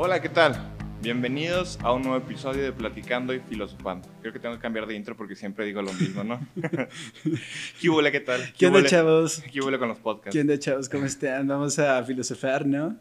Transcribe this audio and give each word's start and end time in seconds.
Hola, 0.00 0.22
¿qué 0.22 0.28
tal? 0.28 0.54
Bienvenidos 1.02 1.76
a 1.82 1.92
un 1.92 2.02
nuevo 2.02 2.18
episodio 2.18 2.62
de 2.62 2.70
Platicando 2.70 3.34
y 3.34 3.40
Filosofando. 3.40 4.08
Creo 4.20 4.32
que 4.32 4.38
tengo 4.38 4.54
que 4.54 4.60
cambiar 4.60 4.86
de 4.86 4.94
intro 4.94 5.16
porque 5.16 5.34
siempre 5.34 5.64
digo 5.64 5.82
lo 5.82 5.92
mismo, 5.92 6.22
¿no? 6.22 6.38
¿Qué 7.80 7.88
huele, 7.88 8.12
qué 8.12 8.20
tal? 8.20 8.40
¿Qué 8.56 8.68
onda, 8.68 8.84
chavos? 8.84 9.42
¿Qué 9.52 9.60
huele 9.60 9.76
con 9.76 9.88
los 9.88 9.98
podcasts? 9.98 10.32
¿Qué 10.32 10.40
onda, 10.40 10.56
chavos? 10.56 10.88
¿Cómo 10.88 11.04
están? 11.04 11.48
Vamos 11.48 11.80
a 11.80 12.00
filosofar, 12.04 12.64
¿no? 12.64 12.96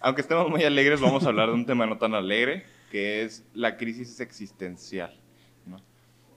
Aunque 0.00 0.20
estemos 0.20 0.48
muy 0.48 0.62
alegres, 0.62 1.00
vamos 1.00 1.24
a 1.24 1.30
hablar 1.30 1.48
de 1.48 1.54
un 1.54 1.66
tema 1.66 1.86
no 1.86 1.98
tan 1.98 2.14
alegre, 2.14 2.66
que 2.92 3.24
es 3.24 3.44
la 3.52 3.76
crisis 3.76 4.20
existencial. 4.20 5.20
¿no? 5.66 5.82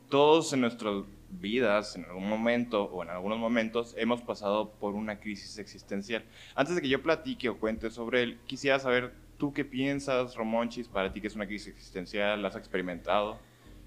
Todos 0.10 0.52
en 0.54 0.62
nuestras 0.62 1.04
vidas, 1.30 1.96
en 1.96 2.06
algún 2.06 2.28
momento 2.28 2.86
o 2.86 3.04
en 3.04 3.12
algunos 3.12 3.38
momentos, 3.38 3.94
hemos 4.00 4.24
pasado 4.24 4.72
por 4.80 4.96
una 4.96 5.20
crisis 5.20 5.60
existencial. 5.60 6.26
Antes 6.56 6.74
de 6.74 6.82
que 6.82 6.90
yo 6.90 7.04
platique 7.04 7.50
o 7.50 7.60
cuente 7.60 7.92
sobre 7.92 8.24
él, 8.24 8.40
quisiera 8.48 8.80
saber 8.80 9.25
tú 9.38 9.54
qué 9.54 9.66
piensas, 9.66 10.36
Romonchis, 10.36 10.88
para 10.88 11.12
ti 11.12 11.22
que 11.22 11.28
es 11.28 11.36
una 11.36 11.46
crisis 11.48 11.68
existencial, 11.68 12.42
¿la 12.42 12.50
has 12.50 12.56
experimentado? 12.56 13.38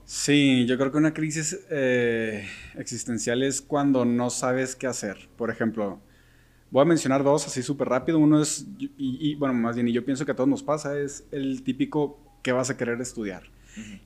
Sí, 0.05 0.65
yo 0.66 0.79
creo 0.79 0.91
que 0.91 0.98
una 0.98 1.12
crisis 1.12 1.66
eh, 1.71 2.48
existencial 2.77 3.43
es 3.43 3.61
cuando 3.61 4.05
no 4.05 4.30
sabes 4.30 4.74
qué 4.74 4.87
hacer. 4.87 5.29
Por 5.37 5.51
ejemplo, 5.51 6.01
voy 6.71 6.83
a 6.83 6.84
mencionar 6.87 7.23
dos 7.23 7.47
así 7.47 7.62
súper 7.62 7.88
rápido. 7.88 8.19
Uno 8.19 8.41
es, 8.41 8.66
y, 8.79 8.91
y, 8.97 9.34
bueno, 9.34 9.55
más 9.55 9.77
bien, 9.77 9.88
y 9.88 9.93
yo 9.93 10.05
pienso 10.05 10.24
que 10.24 10.33
a 10.33 10.34
todos 10.34 10.48
nos 10.48 10.62
pasa, 10.62 10.98
es 10.98 11.27
el 11.30 11.62
típico 11.62 12.19
que 12.43 12.52
vas 12.52 12.71
a 12.71 12.77
querer 12.77 13.01
estudiar. 13.01 13.43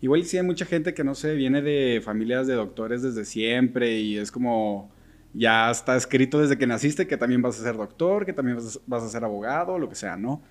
Igual 0.00 0.24
sí 0.24 0.36
hay 0.36 0.42
mucha 0.42 0.66
gente 0.66 0.92
que 0.92 1.04
no 1.04 1.14
sé, 1.14 1.34
viene 1.34 1.62
de 1.62 2.00
familias 2.04 2.46
de 2.46 2.54
doctores 2.54 3.02
desde 3.02 3.24
siempre 3.24 3.98
y 3.98 4.18
es 4.18 4.30
como 4.30 4.90
ya 5.34 5.70
está 5.70 5.96
escrito 5.96 6.40
desde 6.40 6.58
que 6.58 6.66
naciste 6.66 7.06
que 7.06 7.16
también 7.16 7.40
vas 7.40 7.58
a 7.58 7.62
ser 7.62 7.76
doctor, 7.76 8.26
que 8.26 8.32
también 8.32 8.56
vas 8.56 8.76
a, 8.76 8.80
vas 8.86 9.02
a 9.02 9.08
ser 9.08 9.24
abogado, 9.24 9.78
lo 9.78 9.88
que 9.88 9.94
sea, 9.94 10.16
¿no? 10.16 10.42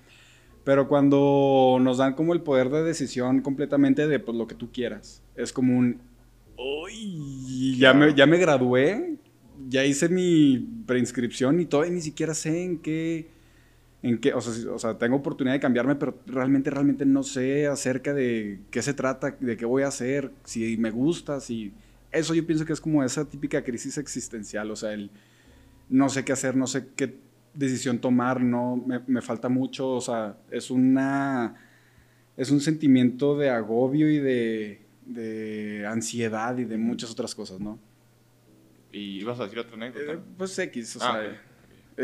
Pero 0.64 0.86
cuando 0.86 1.78
nos 1.80 1.98
dan 1.98 2.14
como 2.14 2.32
el 2.32 2.42
poder 2.42 2.70
de 2.70 2.82
decisión 2.82 3.40
completamente 3.40 4.06
de 4.06 4.18
pues, 4.20 4.36
lo 4.36 4.46
que 4.46 4.54
tú 4.54 4.70
quieras, 4.70 5.22
es 5.34 5.52
como 5.52 5.76
un, 5.76 6.00
uy, 6.56 7.76
ya, 7.78 7.92
me, 7.92 8.14
ya 8.14 8.26
me 8.26 8.38
gradué, 8.38 9.16
ya 9.68 9.84
hice 9.84 10.08
mi 10.08 10.58
preinscripción 10.86 11.60
y 11.60 11.66
todavía 11.66 11.94
ni 11.94 12.00
siquiera 12.00 12.34
sé 12.34 12.62
en 12.62 12.78
qué, 12.78 13.28
en 14.02 14.18
qué, 14.18 14.34
o 14.34 14.40
sea, 14.40 14.72
o 14.72 14.78
sea, 14.78 14.98
tengo 14.98 15.16
oportunidad 15.16 15.54
de 15.54 15.60
cambiarme, 15.60 15.96
pero 15.96 16.16
realmente, 16.26 16.70
realmente 16.70 17.04
no 17.06 17.24
sé 17.24 17.66
acerca 17.66 18.14
de 18.14 18.60
qué 18.70 18.82
se 18.82 18.94
trata, 18.94 19.36
de 19.40 19.56
qué 19.56 19.64
voy 19.64 19.82
a 19.82 19.88
hacer, 19.88 20.30
si 20.44 20.76
me 20.76 20.90
gusta, 20.90 21.40
si... 21.40 21.72
Eso 22.12 22.34
yo 22.34 22.46
pienso 22.46 22.66
que 22.66 22.74
es 22.74 22.80
como 22.80 23.02
esa 23.02 23.24
típica 23.24 23.64
crisis 23.64 23.96
existencial, 23.96 24.70
o 24.70 24.76
sea, 24.76 24.92
el 24.92 25.10
no 25.88 26.08
sé 26.08 26.24
qué 26.24 26.32
hacer, 26.32 26.56
no 26.56 26.66
sé 26.66 26.88
qué 26.94 27.14
decisión 27.54 27.98
tomar, 28.00 28.40
no, 28.40 28.76
me, 28.76 29.00
me 29.06 29.20
falta 29.22 29.48
mucho, 29.48 29.90
o 29.90 30.00
sea, 30.00 30.36
es 30.50 30.70
una... 30.70 31.54
Es 32.34 32.50
un 32.50 32.60
sentimiento 32.60 33.36
de 33.36 33.50
agobio 33.50 34.10
y 34.10 34.18
de, 34.18 34.86
de 35.04 35.86
ansiedad 35.86 36.56
y 36.56 36.64
de 36.64 36.78
muchas 36.78 37.10
otras 37.10 37.34
cosas, 37.34 37.60
¿no? 37.60 37.78
¿Y 38.90 39.22
vas 39.24 39.38
a 39.38 39.44
decir 39.44 39.58
otra 39.58 39.74
anécdota? 39.74 40.12
Eh, 40.14 40.18
pues 40.38 40.58
X, 40.58 40.96
o 40.96 40.98
Ah, 41.02 41.20
sea, 41.22 41.42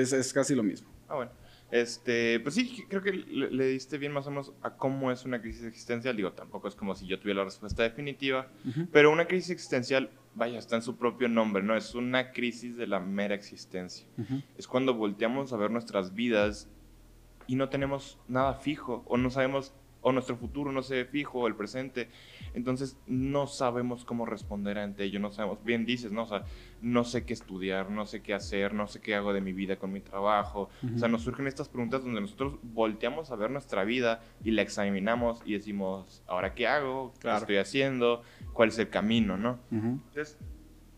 es, 0.00 0.12
es 0.12 0.32
casi 0.32 0.54
lo 0.54 0.62
mismo. 0.62 0.88
Ah, 1.08 1.14
bueno. 1.16 1.30
Este, 1.70 2.40
pues 2.40 2.54
sí, 2.54 2.84
creo 2.88 3.02
que 3.02 3.12
le, 3.12 3.50
le 3.50 3.66
diste 3.68 3.98
bien 3.98 4.12
más 4.12 4.26
o 4.26 4.30
menos 4.30 4.52
a 4.62 4.74
cómo 4.76 5.10
es 5.12 5.24
una 5.24 5.40
crisis 5.40 5.64
existencial. 5.64 6.14
Digo, 6.16 6.32
tampoco 6.32 6.68
es 6.68 6.74
como 6.74 6.94
si 6.94 7.06
yo 7.06 7.18
tuviera 7.18 7.38
la 7.40 7.44
respuesta 7.44 7.82
definitiva, 7.82 8.48
pero 8.92 9.10
una 9.10 9.26
crisis 9.26 9.50
existencial, 9.50 10.10
vaya, 10.38 10.58
está 10.58 10.76
en 10.76 10.82
su 10.82 10.96
propio 10.96 11.28
nombre, 11.28 11.62
¿no? 11.62 11.76
Es 11.76 11.94
una 11.94 12.32
crisis 12.32 12.76
de 12.76 12.86
la 12.86 13.00
mera 13.00 13.34
existencia. 13.34 14.06
Es 14.56 14.66
cuando 14.66 14.94
volteamos 14.94 15.52
a 15.52 15.56
ver 15.56 15.70
nuestras 15.70 16.14
vidas 16.14 16.70
y 17.46 17.56
no 17.56 17.68
tenemos 17.68 18.18
nada 18.28 18.54
fijo, 18.54 19.02
o 19.06 19.16
no 19.16 19.30
sabemos, 19.30 19.74
o 20.00 20.12
nuestro 20.12 20.36
futuro 20.36 20.70
no 20.72 20.82
se 20.82 20.94
ve 20.96 21.04
fijo, 21.04 21.40
o 21.40 21.46
el 21.48 21.54
presente. 21.56 22.08
Entonces 22.54 22.96
no 23.06 23.46
sabemos 23.46 24.04
cómo 24.04 24.26
responder 24.26 24.78
ante 24.78 25.04
ello, 25.04 25.18
no 25.20 25.30
sabemos, 25.32 25.62
bien 25.64 25.84
dices, 25.86 26.12
¿no? 26.12 26.22
O 26.22 26.26
sea, 26.26 26.44
no 26.80 27.04
sé 27.04 27.24
qué 27.24 27.32
estudiar, 27.34 27.90
no 27.90 28.06
sé 28.06 28.22
qué 28.22 28.34
hacer, 28.34 28.72
no 28.74 28.86
sé 28.86 29.00
qué 29.00 29.14
hago 29.14 29.32
de 29.32 29.40
mi 29.40 29.52
vida 29.52 29.76
con 29.76 29.92
mi 29.92 30.00
trabajo. 30.00 30.70
O 30.94 30.98
sea, 30.98 31.08
nos 31.08 31.22
surgen 31.22 31.46
estas 31.46 31.68
preguntas 31.68 32.04
donde 32.04 32.20
nosotros 32.20 32.54
volteamos 32.62 33.30
a 33.30 33.36
ver 33.36 33.50
nuestra 33.50 33.84
vida 33.84 34.22
y 34.44 34.52
la 34.52 34.62
examinamos 34.62 35.40
y 35.44 35.54
decimos, 35.54 36.22
¿ahora 36.26 36.54
qué 36.54 36.66
hago? 36.66 37.12
¿Qué 37.14 37.20
Claro. 37.20 37.38
estoy 37.40 37.56
haciendo? 37.56 38.22
¿Cuál 38.52 38.68
es 38.70 38.78
el 38.78 38.88
camino, 38.88 39.36
no? 39.36 39.58
Entonces, 39.70 40.38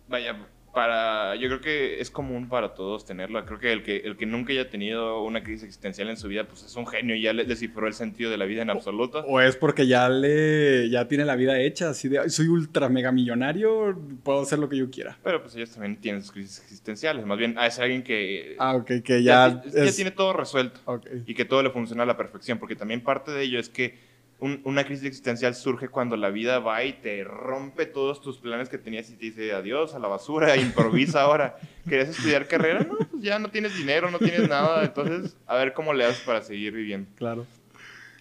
vaya, 0.09 0.37
para, 0.73 1.35
yo 1.37 1.49
creo 1.49 1.61
que 1.61 2.01
es 2.01 2.11
común 2.11 2.49
para 2.49 2.75
todos 2.75 3.05
tenerlo. 3.05 3.45
Creo 3.45 3.59
que 3.59 3.73
el 3.73 3.83
que, 3.83 3.97
el 3.99 4.17
que 4.17 4.27
nunca 4.27 4.53
haya 4.53 4.71
tenido 4.71 5.23
una 5.23 5.43
crisis 5.43 5.65
existencial 5.65 6.09
en 6.11 6.17
su 6.17 6.29
vida, 6.29 6.47
pues 6.47 6.63
es 6.63 6.77
un 6.77 6.87
genio 6.87 7.17
y 7.17 7.23
ya 7.23 7.33
le 7.33 7.45
descifró 7.45 7.87
el 7.87 7.95
sentido 7.95 8.31
de 8.31 8.37
la 8.39 8.45
vida 8.45 8.63
en 8.63 8.71
absoluto. 8.71 9.25
O 9.27 9.41
es 9.41 9.57
porque 9.57 9.87
ya 9.87 10.09
le 10.09 10.89
ya 10.91 11.09
tiene 11.09 11.25
la 11.25 11.37
vida 11.37 11.59
hecha, 11.61 11.91
así 11.91 12.09
de 12.09 12.21
"Ay, 12.21 12.31
soy 12.31 12.49
ultra 12.49 12.89
mega 12.89 13.11
millonario, 13.13 13.99
puedo 14.23 14.43
hacer 14.43 14.59
lo 14.59 14.69
que 14.69 14.77
yo 14.77 14.91
quiera. 14.91 15.19
Pero 15.25 15.43
pues 15.43 15.57
ellos 15.57 15.71
también 15.73 15.97
tienen 16.01 16.23
sus 16.23 16.33
crisis 16.33 16.61
existenciales. 16.61 17.27
Más 17.27 17.39
bien, 17.39 17.57
es 17.59 17.79
alguien 17.79 18.03
que 18.03 18.57
Ah, 18.59 18.77
ok, 18.77 19.03
que 19.05 19.23
ya, 19.23 19.63
ya, 19.73 19.93
tiene 19.93 20.11
todo 20.13 20.33
resuelto. 20.33 20.81
ok. 20.85 21.07
y 21.27 21.35
que 21.35 21.45
todo 21.45 21.63
le 21.63 21.71
funciona 21.71 22.05
a 22.05 22.07
la 22.07 22.17
perfección, 22.17 22.59
porque 22.59 22.77
también 22.77 23.01
parte 23.03 23.31
de 23.33 23.43
ello 23.43 23.59
es 23.59 23.69
que 23.69 24.10
un- 24.41 24.61
una 24.65 24.85
crisis 24.85 25.05
existencial 25.05 25.55
surge 25.55 25.89
cuando 25.89 26.17
la 26.17 26.31
vida 26.31 26.59
va 26.59 26.83
y 26.85 26.95
te 26.95 27.23
rompe 27.25 27.87
todos 27.87 28.21
tus 28.21 28.39
planes 28.39 28.69
que 28.69 28.79
tenías 28.79 29.09
y 29.11 29.15
te 29.15 29.27
dice 29.27 29.53
adiós 29.53 29.95
a 29.95 29.99
la 29.99 30.09
basura, 30.09 30.57
improvisa 30.57 31.23
ahora. 31.23 31.57
¿Querías 31.89 32.09
estudiar 32.09 32.49
carrera? 32.49 32.81
No, 32.81 32.97
pues 32.99 33.23
ya 33.23 33.39
no 33.39 33.51
tienes 33.51 33.77
dinero, 33.77 34.11
no 34.11 34.19
tienes 34.19 34.49
nada, 34.49 34.83
entonces 34.85 35.37
a 35.47 35.55
ver 35.57 35.73
cómo 35.75 35.93
le 35.93 36.05
haces 36.05 36.21
para 36.25 36.43
seguir 36.43 36.73
viviendo. 36.73 37.09
Claro. 37.17 37.47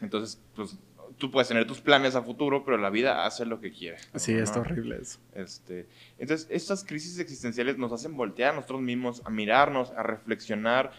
Entonces, 0.01 0.39
pues 0.55 0.77
tú 1.17 1.31
puedes 1.31 1.47
tener 1.49 1.67
tus 1.67 1.81
planes 1.81 2.15
a 2.15 2.21
futuro, 2.21 2.63
pero 2.63 2.77
la 2.77 2.89
vida 2.89 3.25
hace 3.25 3.45
lo 3.45 3.59
que 3.59 3.71
quiere. 3.71 3.97
Sí, 4.15 4.33
¿no? 4.33 4.43
está 4.43 4.61
horrible 4.61 4.97
eso. 5.01 5.19
Este, 5.35 5.87
entonces, 6.17 6.47
estas 6.49 6.85
crisis 6.85 7.19
existenciales 7.19 7.77
nos 7.77 7.91
hacen 7.91 8.15
voltear 8.15 8.53
a 8.53 8.55
nosotros 8.55 8.81
mismos, 8.81 9.21
a 9.25 9.29
mirarnos, 9.29 9.91
a 9.91 10.03
reflexionar 10.03 10.91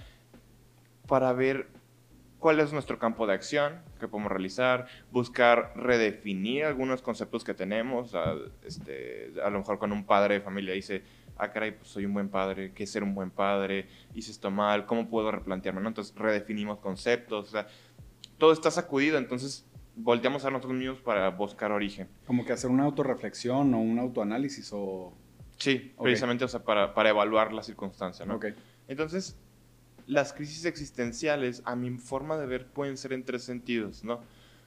para 1.07 1.33
ver 1.33 1.69
cuál 2.41 2.59
es 2.59 2.73
nuestro 2.73 2.99
campo 2.99 3.27
de 3.27 3.35
acción 3.35 3.81
que 4.01 4.09
podemos 4.09 4.33
realizar, 4.33 4.87
buscar 5.13 5.73
redefinir 5.77 6.65
algunos 6.65 7.03
conceptos 7.03 7.45
que 7.45 7.55
tenemos. 7.55 8.15
A, 8.15 8.35
este, 8.65 9.33
a 9.45 9.51
lo 9.51 9.59
mejor 9.59 9.79
con 9.79 9.93
un 9.93 10.05
padre 10.05 10.35
de 10.35 10.41
familia 10.41 10.75
dice, 10.75 11.05
ah, 11.37 11.53
caray, 11.53 11.73
pues 11.73 11.89
soy 11.89 12.07
un 12.07 12.15
buen 12.15 12.31
padre, 12.31 12.73
¿qué 12.73 12.85
es 12.85 12.91
ser 12.91 13.03
un 13.05 13.15
buen 13.15 13.31
padre? 13.31 13.87
Hice 14.15 14.33
esto 14.33 14.51
mal, 14.51 14.87
¿cómo 14.87 15.09
puedo 15.09 15.31
replantearme? 15.31 15.81
no? 15.81 15.89
Entonces, 15.89 16.15
redefinimos 16.17 16.79
conceptos. 16.79 17.49
O 17.49 17.51
sea, 17.51 17.69
todo 18.39 18.53
está 18.53 18.71
sacudido, 18.71 19.19
entonces 19.19 19.67
volteamos 19.95 20.45
a 20.47 20.51
nosotros 20.51 20.73
mismos 20.79 20.99
para 21.01 21.29
buscar 21.29 21.73
origen. 21.73 22.09
Como 22.27 22.45
que 22.47 22.55
hacer 22.55 22.71
una 22.71 22.85
autorreflexión 22.85 23.73
o 23.75 23.79
un 23.79 23.99
autoanálisis 23.99 24.71
o... 24.73 25.13
Sí, 25.59 25.93
Ok. 25.97 26.05
precisamente, 26.05 26.45
o 26.47 26.49
sea, 26.49 26.65
para, 26.65 26.95
para 26.95 27.11
evaluar 27.11 27.53
la 27.53 27.63
circunstancia, 27.63 28.25
¿no? 28.25 28.37
Ok. 28.37 28.47
Entonces, 28.89 29.39
las 30.11 30.33
crisis 30.33 30.65
existenciales, 30.65 31.63
a 31.65 31.77
mi 31.77 31.91
forma 31.99 32.37
de 32.37 32.47
ver, 32.47 32.67
pueden 32.67 32.97
ser 32.97 33.13
en 33.13 33.25
tres 33.25 33.45
sentidos, 33.45 34.03
¿no? 34.03 34.15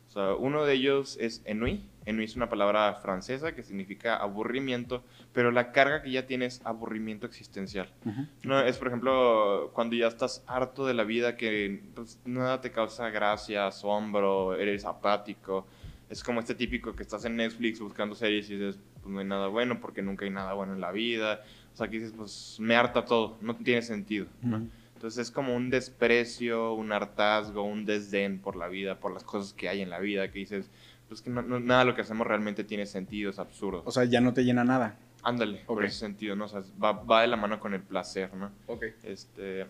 O 0.08 0.12
sea, 0.14 0.36
uno 0.36 0.66
de 0.66 0.74
ellos 0.76 1.18
es 1.20 1.42
ennui. 1.46 1.90
Ennui 2.06 2.26
es 2.26 2.36
una 2.36 2.48
palabra 2.48 2.94
francesa 2.96 3.53
que 3.53 3.64
significa 3.64 4.16
aburrimiento, 4.16 5.03
pero 5.34 5.52
la 5.52 5.72
carga 5.72 6.02
que 6.02 6.12
ya 6.12 6.28
tiene 6.28 6.46
es 6.46 6.62
aburrimiento 6.64 7.26
existencial. 7.26 7.92
Ujú. 8.06 8.26
No, 8.44 8.59
es, 8.62 8.78
por 8.78 8.88
ejemplo, 8.88 9.72
cuando 9.74 9.96
ya 9.96 10.08
estás 10.08 10.44
harto 10.48 10.86
de 10.86 10.94
la 10.94 11.03
vida, 11.03 11.36
que 11.36 11.82
pues, 11.96 12.20
nada 12.26 12.62
te 12.62 12.72
causa 12.72 13.09
gracia, 13.09 13.68
asombro, 13.68 14.56
eres 14.56 14.86
apático. 14.86 15.68
Es 16.09 16.24
como 16.24 16.40
este 16.40 16.53
típico 16.56 16.96
que 16.96 17.03
estás 17.03 17.26
en 17.26 17.36
Netflix 17.36 17.80
buscando 17.80 18.16
series 18.16 18.50
y 18.50 18.56
dices, 18.56 18.80
pues 19.02 19.12
no 19.12 19.20
hay 19.20 19.26
nada 19.26 19.48
bueno 19.48 19.82
porque 19.82 20.02
nunca 20.02 20.26
hay 20.26 20.32
nada 20.32 20.53
bueno 20.53 20.74
en 20.74 20.82
la 20.82 20.92
vida. 20.92 21.42
O 21.74 21.76
sea, 21.76 21.88
que 21.88 21.98
dices, 21.98 22.14
pues 22.16 22.58
me 22.59 22.76
harta 22.76 23.03
todo, 23.03 23.38
no 23.41 23.56
tiene 23.56 23.82
sentido. 23.82 24.28
¿no? 24.41 24.58
Ujú. 24.58 24.70
Entonces 25.03 25.28
es 25.28 25.32
como 25.32 25.53
un 25.53 25.70
desprecio, 25.70 26.76
un 26.76 26.94
hartazgo, 26.94 27.61
un 27.64 27.84
desdén 27.84 28.40
por 28.40 28.55
la 28.55 28.70
vida, 28.70 29.02
por 29.02 29.11
las 29.14 29.26
cosas 29.26 29.52
que 29.52 29.67
hay 29.67 29.82
en 29.82 29.90
la 29.90 30.00
vida, 30.00 30.32
que 30.32 30.40
dices, 30.40 30.72
pues 31.09 31.22
que 31.22 31.29
no- 31.29 31.41
no- 31.41 31.59
nada 31.59 31.82
de 31.82 31.88
lo 31.88 31.94
que 31.94 32.03
hacemos 32.03 32.26
realmente 32.26 32.64
tiene 32.64 32.85
sentido, 32.85 33.29
es 33.29 33.38
absurdo. 33.38 33.82
O 33.85 33.91
sea, 33.91 34.05
ya 34.05 34.22
no 34.22 34.34
te 34.34 34.46
llena 34.46 34.64
nada. 34.64 34.97
Ándale, 35.22 35.58
por 35.66 35.79
Ok. 35.79 35.84
ese 35.90 35.97
sentido, 36.00 36.38
¿no? 36.38 36.46
O 36.46 36.47
sea, 36.47 36.61
va, 36.82 36.94
va 36.94 37.20
de 37.23 37.28
la 37.28 37.35
mano 37.35 37.59
con 37.59 37.73
el 37.73 37.82
placer, 37.82 38.34
¿no? 38.34 38.50
Ok. 38.67 38.85
Este, 39.03 39.66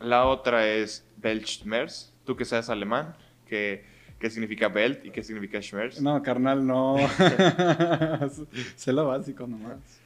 la 0.00 0.26
otra 0.26 0.66
es 0.66 1.06
Weltschmerz. 1.22 2.12
Tú 2.24 2.34
que 2.34 2.44
sabes 2.44 2.68
alemán, 2.68 3.14
¿qué, 3.46 3.84
qué 4.18 4.28
significa 4.28 4.66
Welt 4.66 5.04
y 5.06 5.10
qué 5.12 5.22
significa 5.22 5.62
Schmerz? 5.62 6.00
No, 6.00 6.20
carnal, 6.20 6.66
no. 6.66 6.96
sé 8.74 8.92
lo 8.92 9.06
básico 9.06 9.46
nomás. 9.46 10.00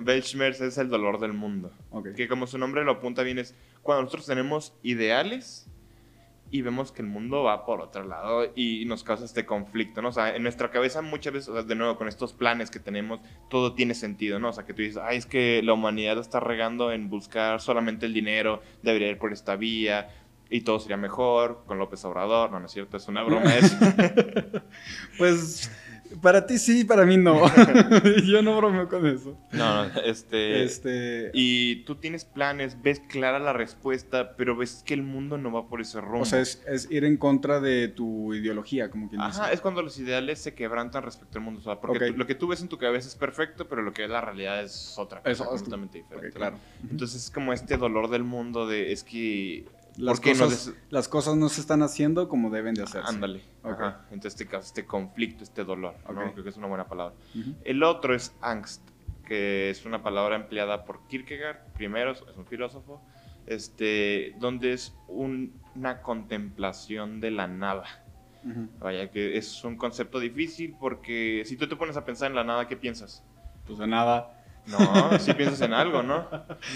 Weltschmerz 0.00 0.60
es 0.60 0.78
el 0.78 0.88
dolor 0.88 1.18
del 1.18 1.32
mundo. 1.32 1.72
Ok. 1.90 2.10
Que 2.14 2.28
como 2.28 2.46
su 2.46 2.58
nombre 2.58 2.84
lo 2.84 2.92
apunta 2.92 3.24
bien 3.24 3.40
es 3.40 3.56
cuando 3.82 4.02
nosotros 4.02 4.26
tenemos 4.26 4.74
ideales 4.82 5.68
y 6.50 6.62
vemos 6.62 6.92
que 6.92 7.02
el 7.02 7.08
mundo 7.08 7.42
va 7.42 7.66
por 7.66 7.80
otro 7.80 8.04
lado 8.04 8.50
y 8.54 8.84
nos 8.86 9.04
causa 9.04 9.24
este 9.24 9.44
conflicto, 9.44 10.00
¿no? 10.00 10.08
O 10.08 10.12
sea, 10.12 10.34
en 10.34 10.42
nuestra 10.42 10.70
cabeza 10.70 11.02
muchas 11.02 11.32
veces, 11.32 11.48
o 11.50 11.52
sea, 11.52 11.62
de 11.62 11.74
nuevo, 11.74 11.96
con 11.96 12.08
estos 12.08 12.32
planes 12.32 12.70
que 12.70 12.80
tenemos, 12.80 13.20
todo 13.50 13.74
tiene 13.74 13.94
sentido, 13.94 14.38
¿no? 14.38 14.48
O 14.48 14.52
sea, 14.52 14.64
que 14.64 14.72
tú 14.72 14.82
dices, 14.82 15.02
ay, 15.02 15.18
es 15.18 15.26
que 15.26 15.60
la 15.62 15.74
humanidad 15.74 16.18
está 16.18 16.40
regando 16.40 16.90
en 16.92 17.10
buscar 17.10 17.60
solamente 17.60 18.06
el 18.06 18.14
dinero, 18.14 18.62
debería 18.82 19.08
ir 19.08 19.18
por 19.18 19.32
esta 19.32 19.56
vía, 19.56 20.08
y 20.50 20.62
todo 20.62 20.80
sería 20.80 20.96
mejor 20.96 21.64
con 21.66 21.78
López 21.78 22.04
Obrador. 22.04 22.50
No, 22.50 22.60
no 22.60 22.66
es 22.66 22.72
cierto, 22.72 22.96
es 22.96 23.06
una 23.08 23.22
broma 23.22 23.54
eso. 23.54 23.76
pues 25.18 25.70
para 26.22 26.46
ti 26.46 26.58
sí, 26.58 26.84
para 26.84 27.04
mí 27.04 27.16
no. 27.16 27.40
Yo 28.26 28.42
no 28.42 28.56
bromeo 28.56 28.88
con 28.88 29.06
eso. 29.06 29.36
No, 29.52 29.84
no, 29.88 30.00
este, 30.00 30.62
Este. 30.64 31.30
Y 31.34 31.84
tú 31.84 31.94
tienes 31.96 32.24
planes, 32.24 32.80
ves 32.82 33.00
clara 33.08 33.38
la 33.38 33.52
respuesta, 33.52 34.36
pero 34.36 34.56
ves 34.56 34.82
que 34.84 34.94
el 34.94 35.02
mundo 35.02 35.38
no 35.38 35.52
va 35.52 35.68
por 35.68 35.80
ese 35.80 36.00
rumbo. 36.00 36.20
O 36.22 36.24
sea, 36.24 36.40
es, 36.40 36.62
es 36.66 36.90
ir 36.90 37.04
en 37.04 37.16
contra 37.16 37.60
de 37.60 37.88
tu 37.88 38.34
ideología, 38.34 38.90
como 38.90 39.08
quien 39.08 39.20
Ajá, 39.20 39.42
dice. 39.44 39.54
es 39.54 39.60
cuando 39.60 39.82
los 39.82 39.98
ideales 39.98 40.38
se 40.38 40.54
quebrantan 40.54 41.02
respecto 41.02 41.38
al 41.38 41.44
mundo. 41.44 41.60
O 41.60 41.62
sea, 41.62 41.80
porque 41.80 42.08
tú- 42.12 42.16
lo 42.18 42.26
que 42.26 42.34
tú 42.34 42.46
ves 42.48 42.60
en 42.62 42.68
tu 42.68 42.78
cabeza 42.78 43.08
es 43.08 43.14
perfecto, 43.16 43.68
pero 43.68 43.82
lo 43.82 43.92
que 43.92 44.04
es 44.04 44.10
la 44.10 44.20
realidad 44.20 44.62
es 44.62 44.94
otra 44.98 45.20
cosa 45.22 45.30
es- 45.32 45.40
completamente 45.48 45.98
diferente. 45.98 46.30
Claro. 46.36 46.56
Entonces 46.90 47.24
es 47.24 47.30
como 47.30 47.52
este 47.52 47.76
dolor 47.76 48.10
del 48.10 48.24
mundo 48.24 48.66
de 48.66 48.92
es 48.92 49.04
que. 49.04 49.64
Las 49.98 50.18
¿por 50.18 50.24
qué 50.24 50.34
no 50.34 50.44
cosas, 50.44 50.66
des- 50.66 50.74
las 50.90 51.08
cosas 51.08 51.36
no 51.36 51.48
se 51.48 51.60
están 51.60 51.82
haciendo 51.82 52.28
como 52.28 52.50
deben 52.50 52.74
de 52.74 52.84
hacerse. 52.84 53.08
Ándale. 53.12 53.42
Ok. 53.62 53.72
Ajá. 53.80 54.00
Entonces 54.10 54.34
este 54.40 54.46
caso, 54.46 54.66
este 54.66 54.86
conflicto, 54.86 55.42
este 55.44 55.64
dolor. 55.64 55.94
¿no? 56.12 56.20
Ok. 56.26 56.32
Creo 56.32 56.44
que 56.44 56.50
es 56.50 56.56
una 56.56 56.68
buena 56.68 56.86
palabra. 56.88 57.14
Ujú. 57.34 57.54
El 57.64 57.82
otro 57.82 58.14
es 58.14 58.32
angst, 58.40 58.80
que 59.26 59.70
es 59.70 59.84
una 59.84 60.02
palabra 60.02 60.36
empleada 60.36 60.84
por 60.84 61.00
Kierkegaard, 61.08 61.58
primero, 61.74 62.12
es 62.12 62.22
un 62.36 62.46
filósofo, 62.46 63.02
este, 63.46 64.34
donde 64.38 64.72
es 64.72 64.94
un- 65.08 65.52
una 65.74 66.00
contemplación 66.02 67.20
de 67.20 67.30
la 67.30 67.46
nada. 67.46 67.84
Ujú. 68.44 68.68
Vaya, 68.78 69.10
que 69.10 69.36
es 69.36 69.64
un 69.64 69.76
concepto 69.76 70.20
difícil 70.20 70.76
porque 70.78 71.42
si 71.44 71.56
tú 71.56 71.68
te 71.68 71.74
pones 71.76 71.96
a 71.96 72.04
pensar 72.04 72.30
en 72.30 72.36
la 72.36 72.44
nada, 72.44 72.68
¿qué 72.68 72.76
piensas? 72.76 73.24
Pues 73.66 73.78
de 73.78 73.86
nada. 73.86 74.37
No, 74.68 75.18
si 75.18 75.32
piensas 75.34 75.60
en 75.62 75.72
algo, 75.72 76.02
¿no? 76.02 76.26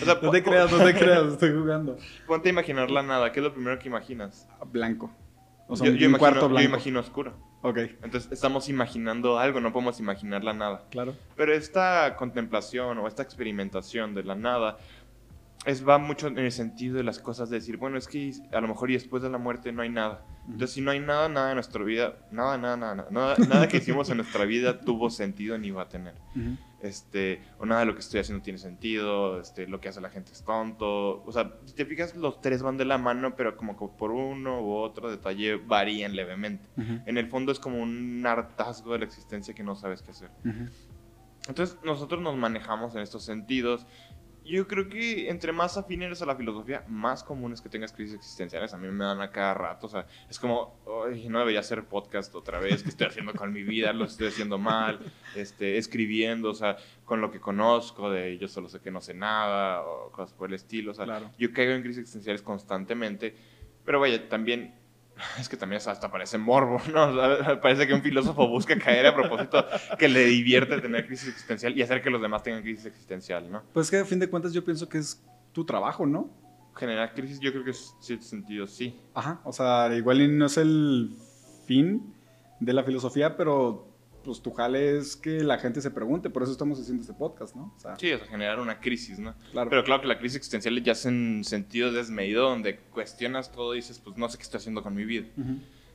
O 0.03 0.05
sea, 0.05 0.19
No 0.23 0.31
te 0.31 0.43
creas, 0.43 0.71
no 0.73 0.79
te 0.83 0.95
creas, 0.95 1.25
estoy 1.33 1.53
jugando. 1.53 1.97
Ponte 2.27 2.49
a 2.49 2.53
imaginar 2.53 2.91
la 2.91 3.03
nada, 3.03 3.33
¿qué 3.33 3.41
es 3.41 3.45
lo 3.45 3.53
primero 3.53 3.79
que 3.79 3.89
imaginas? 3.89 4.49
Blanco. 4.67 5.11
O 5.69 5.77
sea, 5.77 5.87
yo, 5.87 5.93
un, 5.93 5.99
yo 5.99 6.07
imagino, 6.07 6.19
cuarto 6.19 6.41
yo 6.41 6.49
blanco. 6.49 6.69
imagino 6.69 7.01
oscuro. 7.01 7.35
Ok, 7.63 7.79
Entonces 8.03 8.33
estamos 8.33 8.69
imaginando 8.69 9.39
algo, 9.39 9.61
no 9.61 9.73
podemos 9.73 10.01
imaginar 10.01 10.43
la 10.43 10.53
nada. 10.53 10.83
claro. 10.91 11.15
Pero 11.37 11.55
esta 11.55 12.17
contemplación 12.17 12.99
o 12.99 13.07
esta 13.07 13.23
experimentación 13.23 14.15
de 14.15 14.25
la 14.25 14.35
nada 14.35 14.79
es, 15.65 15.87
va 15.87 15.99
mucho 15.99 16.27
en 16.27 16.39
el 16.39 16.51
sentido 16.51 16.97
de 16.97 17.05
las 17.05 17.21
cosas 17.21 17.49
de 17.49 17.57
decir, 17.59 17.77
bueno, 17.77 17.97
es 17.97 18.09
que 18.09 18.33
a 18.53 18.61
lo 18.61 18.67
mejor 18.67 18.91
y 18.91 18.95
después 18.95 19.23
de 19.23 19.31
la 19.31 19.39
muerte 19.39 19.71
no 19.71 19.83
hay 19.83 19.91
nada. 19.91 20.25
Entonces, 20.47 20.73
si 20.73 20.81
no 20.81 20.91
hay 20.91 20.99
nada, 20.99 21.29
nada 21.29 21.51
en 21.51 21.55
nuestra 21.55 21.85
vida, 21.85 22.15
nada, 22.33 22.59
nada, 22.59 22.77
nada, 22.77 23.07
nada, 23.11 23.37
nada, 23.49 23.69
que 23.69 23.77
hicimos 23.77 24.11
en 24.11 24.17
nuestra 24.17 24.45
vida 24.45 24.81
tuvo 24.81 25.09
sentido 25.09 25.57
ni 25.57 25.71
va 25.71 25.83
a 25.83 25.89
tener. 25.89 26.15
Ujú. 26.35 26.57
Este, 26.83 27.41
o 27.59 27.67
nada 27.67 27.81
de 27.81 27.87
lo 27.87 27.95
que 27.95 28.01
estoy 28.01 28.19
haciendo 28.19 28.43
tiene 28.43 28.59
sentido, 28.59 29.41
este, 29.41 29.69
lo 29.69 29.81
que 29.81 29.89
hace 29.89 30.01
la 30.01 30.11
gente 30.11 30.33
es 30.33 30.43
tonto. 30.43 31.23
O 31.25 31.33
sea, 31.33 31.53
si 31.65 31.75
te 31.75 31.87
fijas, 31.87 32.17
los 32.17 32.41
tres 32.41 32.63
van 32.63 32.77
de 32.77 32.85
la 32.85 32.99
mano, 32.99 33.37
pero 33.37 33.57
como 33.57 33.79
que 33.79 33.87
por 33.97 34.11
uno 34.11 34.61
u 34.61 34.75
otro 34.75 35.11
detalle 35.11 35.57
varían 35.57 36.17
levemente. 36.17 36.69
Ujú. 36.77 37.01
En 37.07 37.19
el 37.19 37.29
fondo 37.29 37.53
es 37.53 37.61
como 37.61 37.81
un 37.81 38.27
hartazgo 38.27 38.93
de 38.95 38.99
la 38.99 39.05
existencia 39.05 39.55
que 39.55 39.63
no 39.63 39.77
sabes 39.77 40.03
qué 40.03 40.11
hacer. 40.11 40.31
Ujú. 40.45 40.69
Entonces 41.49 41.79
nosotros 41.85 42.21
nos 42.21 42.37
manejamos 42.37 42.95
en 42.95 43.03
estos 43.03 43.25
sentidos. 43.25 43.87
Yo 44.45 44.67
creo 44.67 44.89
que 44.89 45.31
entre 45.31 45.53
más 45.53 45.77
afín 45.77 46.03
eres 46.03 46.21
a 46.21 46.27
la 46.27 46.35
filosofía, 46.35 46.85
más 46.89 47.23
común 47.23 47.53
es 47.53 47.61
que 47.61 47.69
tengas 47.69 47.93
crisis 47.93 48.17
existenciales. 48.17 48.75
A 48.75 48.77
mí 48.79 48.89
me 48.89 49.05
dan 49.05 49.21
a 49.21 49.31
cada 49.31 49.55
rato. 49.55 49.87
O 49.87 49.89
sea, 49.89 50.07
es 50.29 50.39
como, 50.41 50.77
"Ay, 51.07 51.29
no 51.29 51.39
debería 51.39 51.61
hacer 51.61 51.85
podcast 51.85 52.35
otra 52.35 52.59
vez. 52.59 52.83
¿Qué 52.83 52.89
estoy 52.89 53.07
haciendo 53.07 53.33
con 53.35 53.53
mi 53.53 53.63
vida? 53.63 53.93
Lo 53.93 54.05
estoy 54.05 54.29
haciendo 54.29 54.59
mal. 54.59 54.99
Este, 55.37 55.77
escribiendo, 55.79 56.51
o 56.51 56.55
sea, 56.55 56.77
con 57.05 57.21
lo 57.21 57.31
que 57.31 57.41
conozco, 57.41 58.11
de 58.11 58.37
yo 58.39 58.49
solo 58.49 58.69
sé 58.69 58.81
que 58.81 58.91
no 58.91 59.01
sé 59.01 59.15
nada, 59.15 59.83
o 59.83 60.11
cosas 60.11 60.33
por 60.35 60.49
el 60.49 60.55
estilo. 60.55 60.91
O 60.91 60.95
sea, 60.95 61.05
Claro. 61.05 61.31
yo 61.39 61.53
caigo 61.53 61.73
en 61.73 61.83
crisis 61.83 61.99
existenciales 62.01 62.43
constantemente. 62.43 63.35
Pero 63.85 64.01
vaya, 64.01 64.29
también 64.29 64.75
es 65.39 65.49
que 65.49 65.57
también 65.57 65.81
hasta 65.85 66.11
parece 66.11 66.39
morbo, 66.39 66.81
¿no? 66.93 67.11
O 67.11 67.15
sea, 67.15 67.61
parece 67.63 67.87
que 67.87 67.95
un 67.95 68.03
filósofo 68.03 68.49
busca 68.49 68.79
caer 68.79 69.07
a 69.07 69.15
propósito 69.15 69.65
que 69.99 70.09
le 70.09 70.25
divierte 70.25 70.81
tener 70.81 71.07
crisis 71.07 71.29
existencial 71.29 71.77
y 71.77 71.83
hacer 71.83 72.03
que 72.03 72.11
los 72.11 72.21
demás 72.21 72.43
tengan 72.43 72.63
crisis 72.63 72.87
existencial, 72.87 73.51
¿no? 73.51 73.63
Pues 73.73 73.91
que 73.91 73.99
a 73.99 74.05
fin 74.05 74.19
de 74.19 74.29
cuentas 74.29 74.53
yo 74.53 74.65
pienso 74.65 74.89
que 74.89 74.99
es 74.99 75.23
tu 75.53 75.65
trabajo, 75.65 76.07
¿no? 76.07 76.31
Generar 76.75 77.13
crisis, 77.15 77.39
yo 77.41 77.53
creo 77.53 77.65
que 77.65 77.71
en 77.71 77.77
cierto 78.01 78.25
sentido 78.25 78.67
sí. 78.67 78.99
Ajá. 79.15 79.41
O 79.45 79.53
sea, 79.53 79.95
igual 79.95 80.39
no 80.39 80.47
es 80.47 80.57
el 80.57 81.15
fin 81.67 82.15
de 82.61 82.73
la 82.73 82.83
filosofía, 82.83 83.37
pero 83.37 83.92
pues 84.23 84.41
tu 84.41 84.53
jale 84.53 84.99
es 84.99 85.17
que 85.17 85.43
la 85.43 85.59
gente 85.59 85.81
se 85.81 85.91
pregunte. 85.91 86.31
Por 86.31 86.43
eso 86.43 86.53
estamos 86.53 86.81
haciendo 86.81 87.03
este 87.03 87.15
podcast, 87.15 87.55
¿no? 87.57 87.73
O 87.77 87.79
sea, 87.81 87.97
Sí, 87.97 88.13
o 88.13 88.19
sea, 88.19 88.27
generar 88.27 88.61
una 88.61 88.81
crisis, 88.81 89.19
¿no? 89.19 89.35
claro. 89.53 89.71
Pero 89.71 89.85
claro 89.85 90.03
que 90.03 90.09
la 90.09 90.19
crisis 90.19 90.37
existencial 90.37 90.83
ya 90.83 90.93
es 90.93 91.07
en 91.07 91.43
sentido 91.45 91.93
desmedido, 91.93 92.49
donde 92.49 92.79
cuestionas 92.79 93.53
todo 93.53 93.75
y 93.75 93.79
dices, 93.79 93.99
pues 93.99 94.17
no 94.17 94.29
sé 94.29 94.39
qué 94.39 94.43
estoy 94.45 94.59
haciendo 94.59 94.83
con 94.83 94.95
mi 94.95 95.05
vida. 95.05 95.27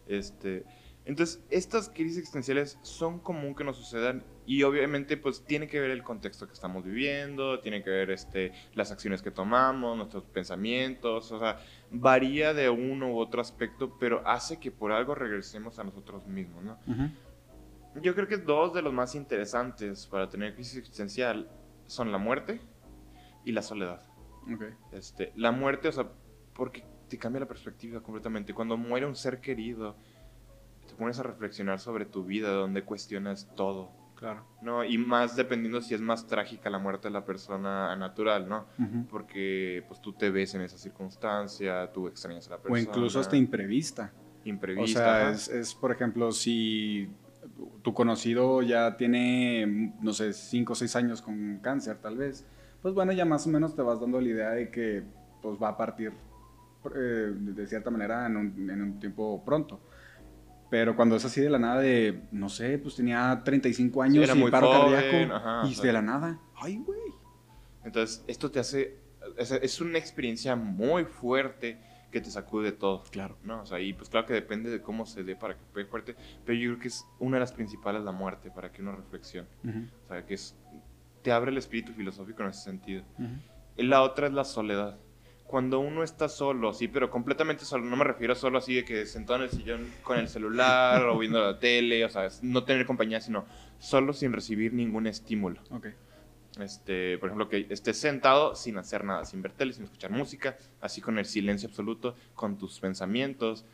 Este, 0.08 0.64
entonces, 1.06 1.42
estas 1.50 1.90
crisis 1.90 2.18
existenciales 2.18 2.78
son 2.82 3.20
común 3.20 3.56
que 3.56 3.64
nos 3.64 3.78
sucedan 3.78 4.24
y 4.46 4.64
obviamente 4.64 5.16
pues 5.16 5.44
tiene 5.46 5.68
que 5.68 5.80
ver 5.80 5.92
el 5.92 6.04
contexto 6.04 6.48
que 6.48 6.54
estamos 6.54 6.84
viviendo, 6.84 7.62
tiene 7.62 7.82
que 7.82 7.90
ver 7.90 8.12
este, 8.12 8.52
las 8.74 8.92
acciones 8.92 9.22
que 9.22 9.32
tomamos, 9.32 9.96
nuestros 9.96 10.26
pensamientos, 10.26 11.32
o 11.32 11.40
sea, 11.40 11.60
varía 11.92 12.54
de 12.54 12.70
uno 12.70 13.12
u 13.14 13.20
otro 13.20 13.40
aspecto, 13.40 13.98
pero 13.98 14.22
hace 14.28 14.60
que 14.60 14.70
por 14.70 14.92
algo 14.92 15.16
regresemos 15.16 15.80
a 15.80 15.86
nosotros 15.86 16.28
mismos, 16.28 16.64
¿no? 16.64 16.78
Ujú. 16.88 17.10
Yo 18.02 18.14
creo 18.16 18.28
que 18.28 18.38
dos 18.38 18.74
de 18.74 18.82
los 18.82 18.94
más 18.94 19.16
interesantes 19.16 20.08
para 20.08 20.30
tener 20.30 20.54
crisis 20.56 20.78
existencial 20.78 21.50
son 21.86 22.12
la 22.12 22.18
muerte 22.18 22.60
y 23.46 23.52
la 23.52 23.62
soledad. 23.62 24.02
Ok. 24.54 24.64
Este, 24.92 25.32
la 25.36 25.52
muerte, 25.52 25.88
o 25.88 25.92
sea, 25.92 26.08
porque 26.54 26.86
te 27.10 27.18
cambia 27.18 27.40
la 27.42 27.48
perspectiva 27.48 28.02
completamente. 28.02 28.54
Cuando 28.54 28.78
muere 28.78 29.06
un 29.06 29.16
ser 29.16 29.40
querido, 29.40 29.96
te 30.88 30.94
pones 30.96 31.20
a 31.20 31.24
reflexionar 31.24 31.80
sobre 31.80 32.06
tu 32.06 32.24
vida, 32.24 32.50
donde 32.52 32.84
cuestionas 32.84 33.50
todo, 33.56 33.92
Claro. 34.16 34.44
¿no? 34.64 34.84
Y 34.84 34.98
más 34.98 35.36
dependiendo 35.36 35.80
si 35.80 35.94
es 35.94 36.02
más 36.02 36.26
trágica 36.26 36.72
la 36.72 36.80
muerte 36.80 37.08
de 37.08 37.12
la 37.14 37.24
persona 37.24 37.96
natural, 37.96 38.50
¿no? 38.50 38.66
Porque 39.12 39.84
pues 39.88 40.02
tú 40.02 40.12
te 40.14 40.32
ves 40.32 40.56
en 40.56 40.62
esa 40.62 40.78
circunstancia, 40.78 41.92
tú 41.94 42.08
extrañas 42.08 42.48
a 42.48 42.52
la 42.52 42.56
O 42.56 42.62
persona. 42.64 42.82
incluso 42.82 43.20
hasta 43.20 43.38
imprevista. 43.38 44.12
imprevista. 44.44 45.00
O 45.00 45.04
sea, 45.04 45.30
es, 45.32 45.48
es, 45.50 45.76
por 45.76 45.92
ejemplo, 45.92 46.32
si 46.32 47.08
tu 47.82 47.94
conocido 47.94 48.62
ya 48.62 48.98
tiene, 48.98 49.94
no 50.02 50.14
sé, 50.14 50.34
5 50.34 50.74
o 50.74 50.76
6 50.76 50.96
años 50.96 51.22
con 51.22 51.60
cáncer, 51.60 51.98
tal 51.98 52.18
vez, 52.18 52.46
pues 52.82 52.94
bueno, 52.94 53.12
ya 53.12 53.26
más 53.26 53.46
o 53.48 53.50
menos 53.50 53.76
te 53.76 53.82
vas 53.82 54.00
dando 54.00 54.22
la 54.22 54.28
idea 54.28 54.50
de 54.52 54.70
que 54.70 55.04
pues 55.42 55.58
va 55.62 55.70
a 55.70 55.78
partir 55.78 56.12
eh, 56.96 57.34
de 57.34 57.68
cierta 57.68 57.90
manera 57.90 58.26
en 58.26 58.38
un, 58.38 58.70
en 58.70 58.82
un 58.82 59.00
tiempo 59.00 59.44
pronto. 59.46 59.80
Pero 60.70 60.96
cuando 60.96 61.16
es 61.16 61.24
así 61.24 61.40
de 61.40 61.50
la 61.50 61.60
nada 61.60 61.80
de, 61.80 62.24
no 62.32 62.50
sé, 62.50 62.78
pues 62.78 62.96
tenía 62.96 63.42
35 63.44 64.02
años 64.02 64.24
era 64.24 64.36
y 64.36 64.40
muy 64.40 64.52
paro 64.52 64.68
joven, 64.68 64.94
cardíaco 64.94 65.36
ajá, 65.36 65.62
y 65.68 65.72
o 65.72 65.76
sea. 65.76 65.86
de 65.86 65.94
la 65.94 66.02
nada, 66.02 66.40
ay, 66.56 66.78
güey. 66.78 67.00
Entonces, 67.84 68.24
esto 68.28 68.52
te 68.52 68.60
hace... 68.60 68.98
Es, 69.38 69.52
es 69.52 69.82
una 69.82 69.98
experiencia 69.98 70.56
muy 70.56 71.06
fuerte 71.06 71.80
que 72.12 72.22
te 72.22 72.32
sacude 72.32 72.72
todo. 72.72 73.04
Claro. 73.12 73.38
¿no? 73.44 73.62
O 73.62 73.66
sea, 73.66 73.80
y 73.80 73.94
pues 73.94 74.10
claro 74.10 74.26
que 74.26 74.34
depende 74.34 74.70
de 74.70 74.82
cómo 74.82 75.06
se 75.06 75.24
dé 75.24 75.36
para 75.36 75.56
que 75.56 75.62
pegue 75.74 75.88
fuerte, 75.88 76.16
pero 76.46 76.58
yo 76.58 76.70
creo 76.72 76.80
que 76.80 76.88
es 76.88 77.06
una 77.20 77.38
de 77.38 77.42
las 77.42 77.52
principales 77.52 78.04
la 78.04 78.12
muerte 78.12 78.52
para 78.52 78.72
que 78.72 78.82
uno 78.82 78.96
reflexione. 78.96 79.48
O 80.04 80.08
sea, 80.08 80.26
que 80.26 80.34
es, 80.34 80.56
te 81.22 81.32
abre 81.32 81.52
el 81.52 81.58
espíritu 81.58 81.94
filosófico 81.94 82.44
en 82.44 82.50
ese 82.50 82.62
sentido. 82.62 83.04
Y 83.76 83.84
la 83.84 84.02
otra 84.02 84.28
es 84.28 84.34
la 84.34 84.44
soledad. 84.44 84.98
Cuando 85.46 85.80
uno 85.80 86.04
está 86.04 86.28
solo, 86.28 86.74
sí, 86.74 86.90
pero 86.90 87.10
completamente 87.10 87.64
solo, 87.64 87.86
no 87.86 87.96
me 87.96 88.04
refiero 88.04 88.34
a 88.34 88.36
solo 88.36 88.58
así 88.58 88.76
de 88.76 88.84
que 88.84 89.06
sentado 89.06 89.40
en 89.40 89.44
el 89.44 89.50
sillón 89.50 89.88
con 90.04 90.20
el 90.20 90.28
celular 90.28 91.04
o 91.04 91.18
viendo 91.18 91.40
la 91.40 91.58
tele, 91.58 92.04
o 92.04 92.10
sea, 92.10 92.28
no 92.42 92.66
tener 92.66 92.86
compañía, 92.86 93.22
sino 93.22 93.46
solo 93.80 94.12
sin 94.12 94.34
recibir 94.34 94.74
ningún 94.74 95.08
estímulo. 95.08 95.62
Ok. 95.70 95.88
Este, 96.62 97.18
por 97.18 97.30
ejemplo, 97.30 97.50
que 97.50 97.68
estés 97.70 97.98
sentado 97.98 98.56
sin 98.56 98.78
hacer 98.78 99.04
nada, 99.04 99.26
sin 99.26 99.42
ver 99.42 99.52
tele, 99.54 99.74
sin 99.74 99.84
escuchar 99.84 100.12
música, 100.12 100.58
así 100.82 101.02
con 101.02 101.18
el 101.20 101.26
silencio 101.26 101.70
absoluto, 101.70 102.16
con 102.36 102.58
tus 102.58 102.80
pensamientos. 102.80 103.66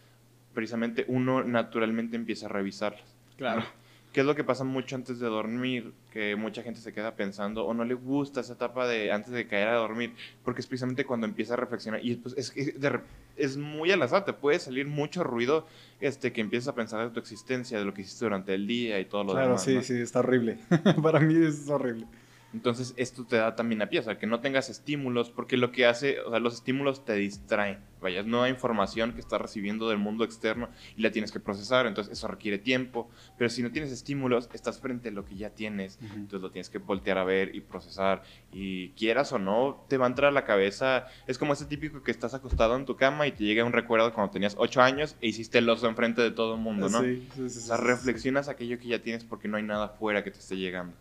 Precisamente 0.54 1.06
uno 1.08 1.44
naturalmente 1.44 2.16
empieza 2.16 2.46
a 2.46 2.50
revisarlos. 2.50 3.04
Claro. 3.38 3.64
¿Qué 4.12 4.20
es 4.20 4.28
lo 4.28 4.36
que 4.36 4.44
pasa 4.44 4.64
mucho 4.64 4.96
antes 4.96 5.18
de 5.18 5.26
dormir? 5.26 5.92
Que 6.12 6.36
mucha 6.36 6.62
gente 6.62 6.80
se 6.80 6.94
queda 6.94 7.16
pensando 7.16 7.66
o 7.66 7.74
no 7.74 7.84
le 7.84 7.96
gusta 7.96 8.42
esa 8.42 8.54
etapa 8.54 8.88
de 8.88 9.12
antes 9.12 9.32
de 9.34 9.48
caer 9.48 9.70
a 9.70 9.74
dormir, 9.74 10.14
porque 10.44 10.62
es 10.62 10.68
precisamente 10.68 11.04
cuando 11.04 11.26
empieza 11.26 11.56
a 11.56 11.58
reflexionar 11.58 12.06
y 12.06 12.18
pues, 12.18 12.36
es, 12.38 12.54
de 12.80 13.00
es 13.38 13.58
muy 13.58 13.90
al 13.92 14.04
azar, 14.04 14.24
te 14.24 14.34
puede 14.34 14.60
salir 14.60 14.86
mucho 14.86 15.24
ruido 15.24 15.66
este, 16.00 16.32
que 16.32 16.42
empiezas 16.42 16.68
a 16.68 16.76
pensar 16.76 17.04
de 17.04 17.12
tu 17.12 17.20
existencia, 17.20 17.80
de 17.80 17.86
lo 17.86 17.94
que 17.96 18.02
hiciste 18.04 18.26
durante 18.26 18.54
el 18.54 18.68
día 18.68 19.00
y 19.00 19.06
todo 19.06 19.24
lo 19.24 19.32
Claro, 19.32 19.48
demás. 19.48 19.64
sí, 19.64 19.74
¿no? 19.74 19.82
sí, 19.82 20.00
está 20.00 20.20
horrible. 20.20 20.60
Para 21.02 21.20
mí 21.20 21.34
es 21.48 21.68
horrible. 21.68 22.06
Entonces, 22.54 22.94
esto 22.98 23.26
te 23.26 23.38
da 23.38 23.56
también 23.56 23.82
a 23.82 23.90
pie, 23.90 24.00
o 24.00 24.04
sea, 24.04 24.18
que 24.18 24.28
no 24.28 24.40
tengas 24.40 24.70
estímulos, 24.70 25.30
porque 25.30 25.58
lo 25.58 25.72
que 25.72 25.86
hace, 25.86 26.20
o 26.22 26.30
sea, 26.30 26.40
los 26.40 26.54
estímulos 26.54 27.04
te 27.04 27.14
distraen. 27.16 27.80
Vaya, 28.00 28.20
es 28.20 28.26
nueva 28.26 28.50
información 28.50 29.14
que 29.14 29.22
estás 29.22 29.40
recibiendo 29.40 29.88
del 29.88 29.98
mundo 29.98 30.26
externo 30.26 30.68
y 30.98 31.02
la 31.02 31.12
tienes 31.12 31.32
que 31.32 31.40
procesar, 31.40 31.88
entonces 31.88 32.12
eso 32.12 32.28
requiere 32.28 32.58
tiempo. 32.58 33.10
Pero 33.38 33.50
si 33.50 33.64
no 33.64 33.72
tienes 33.72 33.92
estímulos, 33.92 34.50
estás 34.54 34.80
frente 34.80 35.08
a 35.08 35.12
lo 35.14 35.24
que 35.24 35.36
ya 35.36 35.52
tienes, 35.52 35.98
entonces 36.02 36.42
lo 36.42 36.52
tienes 36.52 36.70
que 36.70 36.80
voltear 36.80 37.18
a 37.18 37.24
ver 37.24 37.56
y 37.56 37.62
procesar. 37.62 38.24
Y 38.52 38.90
quieras 38.90 39.32
o 39.32 39.40
no, 39.40 39.86
te 39.88 39.98
va 39.98 40.06
a 40.06 40.10
entrar 40.10 40.30
a 40.30 40.34
la 40.34 40.44
cabeza. 40.44 41.08
Es 41.28 41.38
como 41.38 41.54
ese 41.54 41.66
típico 41.66 42.04
que 42.04 42.12
estás 42.12 42.34
acostado 42.34 42.76
en 42.76 42.86
tu 42.86 42.98
cama 42.98 43.26
y 43.26 43.32
te 43.32 43.46
llega 43.46 43.64
un 43.64 43.74
recuerdo 43.74 44.14
cuando 44.14 44.32
tenías 44.32 44.56
8 44.58 44.82
años 44.82 45.16
e 45.22 45.28
hiciste 45.28 45.60
el 45.60 45.70
oso 45.70 45.88
enfrente 45.88 46.22
de 46.22 46.32
todo 46.32 46.56
el 46.56 46.60
mundo, 46.60 46.90
¿no? 46.90 47.02
Sí, 47.02 47.26
sí, 47.34 47.50
sí, 47.50 47.60
o 47.60 47.62
sea, 47.62 47.78
reflexionas 47.78 48.50
aquello 48.50 48.78
que 48.80 48.90
ya 48.90 49.02
tienes 49.02 49.24
porque 49.24 49.48
no 49.48 49.56
hay 49.56 49.64
nada 49.64 49.88
fuera 49.88 50.26
que 50.26 50.32
te 50.32 50.40
esté 50.40 50.58
llegando. 50.58 50.94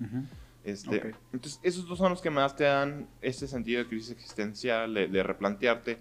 Este, 0.65 1.15
Entonces, 1.33 1.61
esos 1.63 1.87
dos 1.89 1.99
son 1.99 2.11
los 2.11 2.21
que 2.21 2.31
más 2.31 2.55
te 2.55 2.65
dan 2.65 3.09
este 3.21 3.47
sentido 3.49 3.83
de 3.83 3.89
crisis 3.89 4.11
existencial, 4.13 4.95
de, 4.95 5.23
replantearte. 5.23 5.99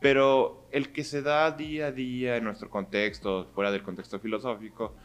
Pero 0.00 0.66
el 0.72 0.92
que 0.92 1.04
se 1.04 1.22
da 1.22 1.50
día 1.52 1.86
a 1.86 1.92
día 1.92 2.36
en 2.36 2.44
nuestro 2.44 2.68
contexto, 2.68 3.50
fuera 3.54 3.70
del 3.70 3.82
contexto 3.82 4.18
filosófico, 4.18 4.96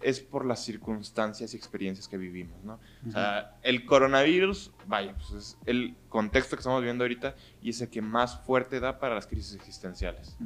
es 0.00 0.18
por 0.18 0.44
las 0.44 0.64
circunstancias 0.64 1.54
y 1.54 1.56
experiencias 1.56 2.08
que 2.08 2.16
vivimos, 2.16 2.64
¿no? 2.64 2.80
O 3.06 3.12
sea, 3.12 3.56
el 3.62 3.84
coronavirus, 3.84 4.72
vaya, 4.86 5.14
pues 5.14 5.30
es 5.30 5.58
el 5.64 5.94
contexto 6.08 6.56
que 6.56 6.60
estamos 6.60 6.80
viviendo 6.80 7.04
ahorita 7.04 7.36
y 7.60 7.70
es 7.70 7.80
el 7.82 7.88
que 7.88 8.02
más 8.02 8.40
fuerte 8.40 8.80
da 8.80 8.98
para 8.98 9.14
las 9.14 9.28
crisis 9.28 9.54
existenciales, 9.54 10.36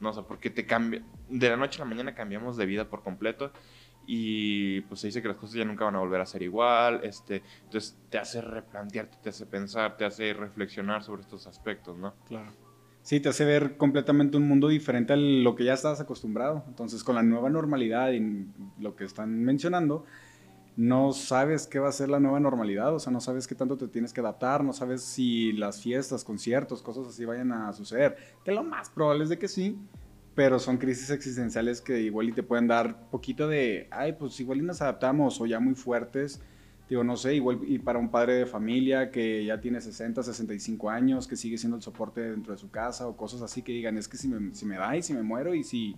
¿no? 0.00 0.10
O 0.10 0.12
sea, 0.12 0.24
porque 0.24 0.50
te 0.50 0.66
cambia, 0.66 1.04
de 1.28 1.48
la 1.48 1.56
noche 1.56 1.80
a 1.80 1.84
la 1.84 1.90
mañana 1.90 2.14
cambiamos 2.16 2.56
de 2.56 2.66
vida 2.66 2.88
por 2.88 3.04
completo 3.04 3.52
y 4.06 4.80
pues 4.82 5.00
se 5.00 5.08
dice 5.08 5.22
que 5.22 5.28
las 5.28 5.36
cosas 5.36 5.56
ya 5.56 5.64
nunca 5.64 5.84
van 5.84 5.96
a 5.96 6.00
volver 6.00 6.20
a 6.20 6.26
ser 6.26 6.42
igual, 6.42 7.00
este, 7.02 7.42
entonces 7.64 7.98
te 8.10 8.18
hace 8.18 8.40
replantearte, 8.40 9.18
te 9.22 9.28
hace 9.30 9.46
pensar, 9.46 9.96
te 9.96 10.04
hace 10.04 10.32
reflexionar 10.32 11.02
sobre 11.02 11.22
estos 11.22 11.46
aspectos, 11.46 11.96
¿no? 11.96 12.14
Claro. 12.26 12.52
Sí, 13.02 13.20
te 13.20 13.28
hace 13.28 13.44
ver 13.44 13.76
completamente 13.76 14.38
un 14.38 14.48
mundo 14.48 14.68
diferente 14.68 15.12
a 15.12 15.16
lo 15.16 15.54
que 15.54 15.64
ya 15.64 15.74
estabas 15.74 16.00
acostumbrado. 16.00 16.64
Entonces, 16.68 17.04
con 17.04 17.14
la 17.14 17.22
nueva 17.22 17.50
normalidad 17.50 18.12
y 18.12 18.46
lo 18.80 18.96
que 18.96 19.04
están 19.04 19.44
mencionando, 19.44 20.06
no 20.76 21.12
sabes 21.12 21.66
qué 21.66 21.78
va 21.78 21.90
a 21.90 21.92
ser 21.92 22.08
la 22.08 22.18
nueva 22.18 22.40
normalidad, 22.40 22.94
o 22.94 22.98
sea, 22.98 23.12
no 23.12 23.20
sabes 23.20 23.46
qué 23.46 23.54
tanto 23.54 23.76
te 23.76 23.88
tienes 23.88 24.12
que 24.12 24.20
adaptar, 24.20 24.64
no 24.64 24.72
sabes 24.72 25.02
si 25.02 25.52
las 25.52 25.82
fiestas, 25.82 26.24
conciertos, 26.24 26.82
cosas 26.82 27.06
así 27.06 27.26
vayan 27.26 27.52
a 27.52 27.72
suceder. 27.74 28.16
Que 28.42 28.52
lo 28.52 28.64
más 28.64 28.88
probable 28.88 29.24
es 29.24 29.28
de 29.28 29.38
que 29.38 29.48
sí, 29.48 29.78
pero 30.34 30.58
son 30.58 30.78
crisis 30.78 31.10
existenciales 31.10 31.80
que 31.80 32.00
igual 32.00 32.28
y 32.28 32.32
te 32.32 32.42
pueden 32.42 32.66
dar 32.66 33.08
poquito 33.10 33.46
de, 33.46 33.88
ay, 33.90 34.14
pues 34.14 34.38
igual 34.40 34.58
y 34.58 34.62
nos 34.62 34.82
adaptamos 34.82 35.40
o 35.40 35.46
ya 35.46 35.60
muy 35.60 35.74
fuertes. 35.74 36.40
Digo, 36.88 37.02
no 37.04 37.16
sé, 37.16 37.34
igual 37.36 37.60
y 37.66 37.78
para 37.78 37.98
un 37.98 38.10
padre 38.10 38.34
de 38.34 38.46
familia 38.46 39.10
que 39.10 39.44
ya 39.44 39.60
tiene 39.60 39.80
60, 39.80 40.22
65 40.22 40.90
años, 40.90 41.26
que 41.26 41.36
sigue 41.36 41.56
siendo 41.56 41.76
el 41.76 41.82
soporte 41.82 42.20
dentro 42.20 42.52
de 42.52 42.58
su 42.58 42.70
casa 42.70 43.06
o 43.06 43.16
cosas 43.16 43.42
así 43.42 43.62
que 43.62 43.72
digan, 43.72 43.96
es 43.96 44.08
que 44.08 44.16
si 44.16 44.28
me, 44.28 44.54
si 44.54 44.66
me 44.66 44.76
da 44.76 44.96
y 44.96 45.02
si 45.02 45.14
me 45.14 45.22
muero 45.22 45.54
y 45.54 45.62
si... 45.64 45.96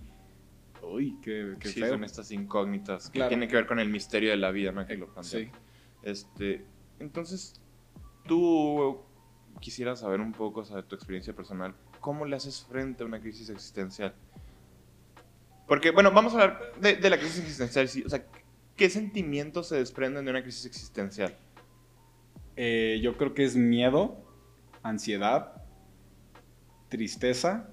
Uy, 0.83 1.17
qué, 1.23 1.57
qué 1.59 1.69
sí, 1.69 1.81
son 1.81 2.05
estas 2.05 2.31
incógnitas 2.31 3.11
que 3.11 3.23
tienen 3.25 3.49
que 3.49 3.57
ver 3.57 3.67
con 3.67 3.81
el 3.81 3.89
misterio 3.89 4.31
de 4.31 4.37
la 4.37 4.53
vida, 4.53 4.71
¿no? 4.71 4.87
Que 4.87 4.97
lo 4.97 5.11
Sí. 5.23 5.51
Este, 6.03 6.65
entonces, 7.01 7.61
tú 8.29 9.01
quisieras 9.61 10.01
saber 10.01 10.21
un 10.21 10.33
poco 10.33 10.65
sobre 10.65 10.85
tu 10.85 10.95
experiencia 10.95 11.35
personal. 11.35 11.75
¿Cómo 12.01 12.25
le 12.25 12.37
haces 12.37 12.65
frente 12.65 13.03
a 13.03 13.07
una 13.07 13.21
crisis 13.21 13.51
existencial? 13.51 14.15
Porque, 15.67 15.91
bueno, 15.91 16.13
vamos 16.13 16.35
a 16.35 16.43
hablar 16.43 16.73
de, 16.81 17.11
la 17.11 17.19
crisis 17.19 17.41
existencial. 17.41 17.89
O 18.07 18.09
sea, 18.09 18.25
¿qué 18.77 18.89
sentimientos 18.89 19.69
se 19.69 19.77
desprenden 19.77 20.25
de 20.25 20.31
una 20.31 20.43
crisis 20.43 20.67
existencial? 20.67 21.37
Eh, 22.57 23.01
yo 23.03 23.17
creo 23.17 23.35
que 23.35 23.45
es 23.45 23.57
miedo, 23.57 24.25
ansiedad, 24.83 25.63
tristeza 26.89 27.69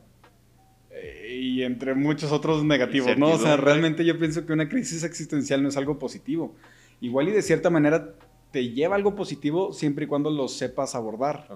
eh, 0.89 1.37
y 1.39 1.63
entre 1.63 1.93
muchos 1.93 2.31
otros 2.31 2.63
negativos, 2.63 3.17
¿no? 3.17 3.29
O 3.29 3.37
sea, 3.37 3.57
realmente 3.57 4.03
yo 4.03 4.17
pienso 4.17 4.45
que 4.45 4.53
una 4.53 4.67
crisis 4.67 5.03
existencial 5.03 5.61
no 5.61 5.69
es 5.69 5.77
algo 5.77 5.99
positivo. 5.99 6.55
Igual 6.99 7.29
y 7.29 7.31
de 7.31 7.41
cierta 7.41 7.69
manera 7.69 8.15
te 8.51 8.69
lleva 8.69 8.95
algo 8.95 9.15
positivo 9.15 9.73
siempre 9.73 10.05
y 10.05 10.07
cuando 10.07 10.29
lo 10.29 10.47
sepas 10.47 10.95
abordar. 10.95 11.47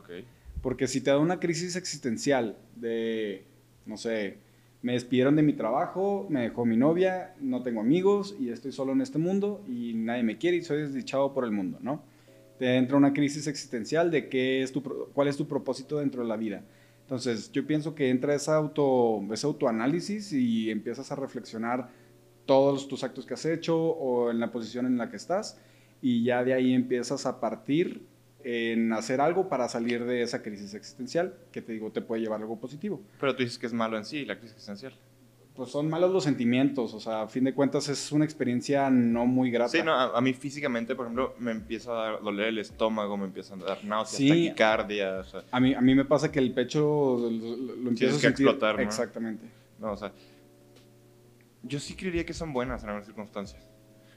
Porque 0.62 0.88
si 0.88 1.02
te 1.02 1.12
da 1.12 1.20
una 1.20 1.40
crisis 1.40 1.76
existencial 1.76 2.58
de, 2.76 3.46
no 3.86 3.98
sé, 3.98 4.40
me 4.82 4.94
despidieron 4.94 5.36
de 5.36 5.44
mi 5.44 5.54
trabajo, 5.54 6.28
me 6.30 6.42
dejó 6.42 6.66
mi 6.66 6.78
novia, 6.78 7.36
no 7.40 7.64
tengo 7.64 7.82
amigos 7.82 8.36
y 8.40 8.50
estoy 8.50 8.72
solo 8.72 8.94
en 8.94 9.02
este 9.02 9.18
mundo 9.18 9.64
y 9.68 9.94
nadie 9.96 10.24
me 10.24 10.38
quiere 10.38 10.58
y 10.58 10.62
soy 10.62 10.80
desdichado 10.80 11.34
por 11.34 11.44
el 11.44 11.52
mundo, 11.52 11.80
¿no? 11.82 12.04
Te 12.60 12.76
entra 12.76 12.98
una 12.98 13.14
crisis 13.14 13.48
existencial 13.48 14.12
de 14.12 14.30
qué 14.30 14.62
es 14.62 14.72
tu, 14.72 14.82
cuál 15.14 15.28
es 15.28 15.38
tu 15.38 15.48
propósito 15.48 16.00
dentro 16.00 16.22
de 16.22 16.28
la 16.28 16.38
vida. 16.38 16.64
Entonces, 17.02 17.52
yo 17.52 17.66
pienso 17.66 17.96
que 17.96 18.10
entra 18.10 18.36
esa 18.36 18.56
auto, 18.56 19.24
ese 19.32 19.48
autoanálisis 19.48 20.34
y 20.34 20.70
empiezas 20.70 21.12
a 21.12 21.16
reflexionar 21.16 21.90
todos 22.46 22.88
tus 22.88 23.04
actos 23.04 23.26
que 23.26 23.34
has 23.34 23.46
hecho 23.46 23.78
o 23.78 24.32
en 24.32 24.40
la 24.40 24.52
posición 24.52 24.86
en 24.86 24.98
la 24.98 25.10
que 25.10 25.18
estás 25.18 25.60
y 26.02 26.24
ya 26.24 26.44
de 26.44 26.54
ahí 26.54 26.74
empiezas 26.74 27.26
a 27.26 27.40
partir 27.40 28.06
en 28.50 28.94
hacer 28.94 29.20
algo 29.20 29.50
para 29.50 29.68
salir 29.68 30.06
de 30.06 30.22
esa 30.22 30.42
crisis 30.42 30.74
existencial, 30.74 31.36
que 31.52 31.62
te 31.62 31.74
digo, 31.74 31.92
te 31.92 32.02
puede 32.02 32.22
llevar 32.22 32.40
a 32.40 32.44
algo 32.44 32.58
positivo. 32.58 33.02
Pero 33.20 33.36
tú 33.36 33.44
dices 33.44 33.60
que 33.60 33.66
es 33.66 33.74
malo 33.74 33.98
en 33.98 34.06
sí 34.06 34.24
la 34.24 34.38
crisis 34.38 34.54
existencial. 34.54 34.94
Pues 35.54 35.70
son 35.70 35.90
malos 35.90 36.14
los 36.14 36.24
sentimientos, 36.24 36.94
o 36.94 37.00
sea, 37.02 37.24
a 37.24 37.28
fin 37.28 37.44
de 37.44 37.54
cuentas 37.54 37.90
es 37.90 38.10
una 38.14 38.24
experiencia 38.24 38.90
no 38.90 39.26
muy 39.26 39.52
grata. 39.52 39.72
Sí, 39.72 39.80
no, 39.84 39.94
a, 39.94 40.22
mí 40.22 40.34
físicamente, 40.34 40.96
por 40.96 41.08
ejemplo, 41.08 41.36
me 41.40 41.52
empieza 41.52 41.92
a 41.92 42.20
doler 42.20 42.48
el 42.48 42.60
estómago, 42.60 43.18
me 43.18 43.26
empieza 43.26 43.56
a 43.56 43.58
dar 43.58 43.84
náuseas, 43.84 44.18
sí, 44.18 44.30
taquicardia. 44.30 45.24
a, 45.52 45.60
mí, 45.60 45.74
a 45.74 45.82
mí 45.82 45.94
me 45.94 46.06
pasa 46.06 46.32
que 46.32 46.40
el 46.40 46.54
pecho 46.54 47.18
lo, 47.30 47.90
empiezo 47.90 48.16
a 48.16 48.20
sentir. 48.20 48.48
explotar, 48.48 48.80
Exactamente. 48.80 49.46
No, 49.78 49.92
o 49.92 49.98
sea, 49.98 50.14
yo 51.64 51.80
sí 51.82 51.96
creería 51.96 52.26
que 52.26 52.34
son 52.34 52.54
buenas 52.54 52.84
en 52.84 52.90
algunas 52.90 53.08
circunstancias. 53.08 53.68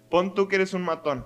Pon 0.09 0.35
tú 0.35 0.47
que 0.47 0.55
eres 0.55 0.73
un 0.73 0.83
matón 0.83 1.25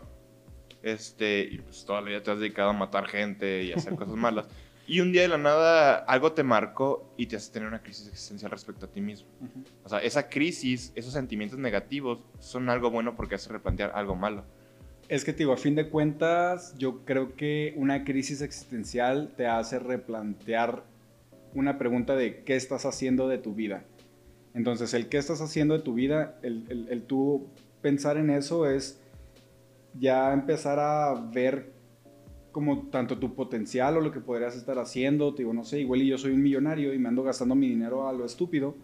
este, 0.85 1.41
y 1.50 1.59
pues 1.59 1.85
toda 1.85 2.00
la 2.03 2.09
vida 2.09 2.23
te 2.23 2.31
has 2.31 2.38
dedicado 2.38 2.71
a 2.71 2.73
matar 2.75 3.07
gente 3.07 3.64
y 3.64 3.73
a 3.73 3.76
hacer 3.76 3.95
cosas 3.95 4.14
malas. 4.14 4.47
Y 4.87 5.00
un 5.00 5.12
día 5.12 5.23
de 5.23 5.29
la 5.29 5.38
nada 5.38 5.97
algo 5.97 6.33
te 6.33 6.43
marcó 6.43 7.11
y 7.17 7.25
te 7.25 7.37
hace 7.37 7.50
tener 7.50 7.67
una 7.67 7.83
crisis 7.83 8.07
existencial 8.07 8.50
respecto 8.50 8.85
a 8.85 8.91
ti 8.91 9.00
mismo. 9.00 9.26
O 9.83 9.88
sea, 9.88 10.00
esa 10.00 10.29
crisis, 10.29 10.93
esos 10.95 11.14
sentimientos 11.14 11.59
negativos 11.59 12.19
son 12.38 12.69
algo 12.69 12.91
bueno 12.91 13.17
porque 13.17 13.37
hace 13.37 13.50
replantear 13.50 13.93
algo 13.95 14.14
malo. 14.14 14.45
Es 15.09 15.25
que, 15.25 15.33
digo, 15.33 15.55
a 15.55 15.57
fin 15.57 15.75
de 15.75 15.88
cuentas, 15.88 16.75
yo 16.76 17.03
creo 17.07 17.35
que 17.35 17.73
una 17.76 18.05
crisis 18.05 18.43
existencial 18.43 19.33
te 19.38 19.47
hace 19.47 19.79
replantear 19.79 20.85
una 21.55 21.79
pregunta 21.79 22.14
de 22.14 22.43
qué 22.43 22.55
estás 22.55 22.85
haciendo 22.85 23.26
de 23.26 23.38
tu 23.38 23.55
vida. 23.55 23.85
Entonces, 24.53 24.93
el 24.93 25.09
qué 25.09 25.17
estás 25.17 25.41
haciendo 25.41 25.79
de 25.79 25.83
tu 25.83 25.95
vida, 25.95 26.38
el, 26.43 26.67
el, 26.69 26.88
el 26.91 27.05
tú 27.05 27.47
pensar 27.81 28.19
en 28.19 28.29
eso 28.29 28.69
es 28.69 29.00
ya 29.98 30.32
empezar 30.32 30.78
a 30.78 31.14
ver 31.32 31.72
como 32.52 32.86
tanto 32.88 33.18
tu 33.18 33.34
potencial 33.34 33.96
o 33.96 34.00
lo 34.00 34.12
que 34.12 34.20
podrías 34.20 34.56
estar 34.56 34.78
haciendo, 34.78 35.34
te 35.34 35.42
digo, 35.42 35.52
no 35.52 35.64
sé, 35.64 35.80
igual 35.80 36.02
y 36.02 36.06
yo 36.06 36.18
soy 36.18 36.32
un 36.32 36.42
millonario 36.42 36.94
y 36.94 36.98
me 36.98 37.08
ando 37.08 37.22
gastando 37.24 37.54
mi 37.54 37.68
dinero 37.68 38.08
a 38.08 38.12
lo 38.12 38.24
estúpido 38.24 38.76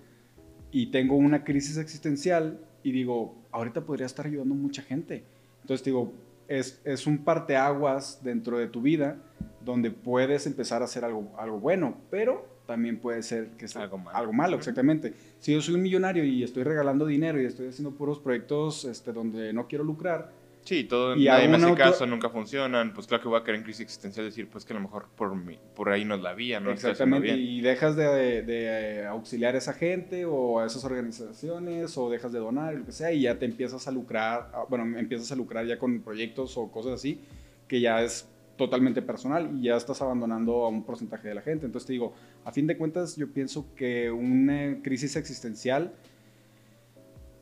y 0.73 0.91
tengo 0.91 1.17
una 1.17 1.45
crisis 1.45 1.77
existencial 1.77 2.61
y 2.83 2.93
digo, 2.93 3.37
ahorita 3.53 3.83
podría 3.83 4.07
estar 4.07 4.27
ayudando 4.27 4.55
a 4.55 4.59
mucha 4.59 4.83
gente. 4.83 5.25
Entonces 5.61 5.85
digo, 5.85 6.13
es, 6.49 6.81
es 6.85 7.07
un 7.07 7.19
parteaguas 7.19 8.23
dentro 8.25 8.59
de 8.59 8.67
tu 8.67 8.83
vida 8.83 9.23
donde 9.65 9.91
puedes 9.91 10.47
empezar 10.47 10.83
a 10.83 10.87
hacer 10.87 11.05
algo, 11.05 11.31
algo 11.39 11.61
bueno, 11.61 11.97
pero 12.11 12.49
también 12.67 12.99
puede 12.99 13.23
ser 13.23 13.51
que 13.51 13.69
sea 13.69 13.83
algo 13.83 13.99
malo. 13.99 14.17
Algo 14.17 14.33
malo, 14.33 14.57
exactamente. 14.57 15.13
Si 15.39 15.53
yo 15.53 15.61
soy 15.61 15.75
un 15.75 15.83
millonario 15.83 16.25
y 16.25 16.43
estoy 16.43 16.65
regalando 16.65 17.07
dinero 17.07 17.41
y 17.41 17.45
estoy 17.45 17.69
haciendo 17.69 17.93
puros 17.97 18.19
proyectos 18.19 18.85
este, 18.85 19.13
donde 19.13 19.53
no 19.53 19.67
quiero 19.67 19.85
lucrar, 19.85 20.33
Sí, 20.71 20.85
todo, 20.85 21.17
y 21.17 21.25
nadie 21.25 21.49
me 21.49 21.57
hace 21.57 21.75
caso, 21.75 22.07
nunca 22.07 22.29
funcionan, 22.29 22.95
pues 22.95 23.09
claro 23.09 23.25
que 23.25 23.29
voy 23.29 23.41
a 23.41 23.43
caer 23.43 23.57
en 23.57 23.65
crisis 23.65 23.81
existencial 23.81 24.25
decir, 24.25 24.49
pues 24.49 24.65
que 24.65 24.73
a 24.73 24.77
lo 24.77 24.83
mejor 24.83 25.09
por, 25.17 25.33
por 25.75 25.89
ahí 25.89 26.05
no 26.05 26.15
es 26.15 26.21
la 26.21 26.33
vía, 26.33 26.61
¿no? 26.61 26.71
Exactamente, 26.71 27.27
y 27.37 27.61
dejas 27.61 27.97
de, 27.97 28.43
de, 28.43 29.05
auxiliar 29.05 29.57
a 29.57 29.59
esa 29.59 29.73
gente 29.73 30.27
o 30.27 30.61
a 30.61 30.67
esas 30.67 30.85
organizaciones 30.85 31.99
o 31.99 32.09
dejas 32.09 32.31
de 32.31 32.39
donar, 32.39 32.73
lo 32.73 32.87
que 32.87 32.93
sea, 32.93 33.11
y 33.13 33.23
ya 33.23 33.37
te 33.37 33.47
empiezas 33.47 33.89
a 33.89 33.91
lucrar, 33.91 34.49
ah, 34.55 34.65
bueno, 34.69 34.97
empiezas 34.97 35.33
a 35.33 35.35
lucrar 35.35 35.67
ya 35.67 35.77
con 35.77 36.03
proyectos 36.03 36.57
o 36.57 36.71
cosas 36.71 36.93
así, 36.93 37.21
que 37.67 37.81
ya 37.81 38.01
es 38.03 38.29
totalmente 38.57 39.03
personal 39.03 39.51
y 39.59 39.65
ya 39.65 39.77
estás 39.77 40.01
abandonando 40.03 40.67
a 40.67 40.69
un 40.69 40.85
porcentaje 40.85 41.27
de 41.27 41.35
la 41.35 41.43
gente. 41.43 41.67
Entonces 41.67 41.89
te 41.89 41.95
digo, 41.95 42.15
a 42.45 42.53
fin 42.53 42.69
de 42.69 42.77
cuentas 42.77 43.17
yo 43.17 43.33
pienso 43.33 43.75
que 43.75 44.09
una 44.09 44.81
crisis 44.85 45.17
existencial, 45.17 45.95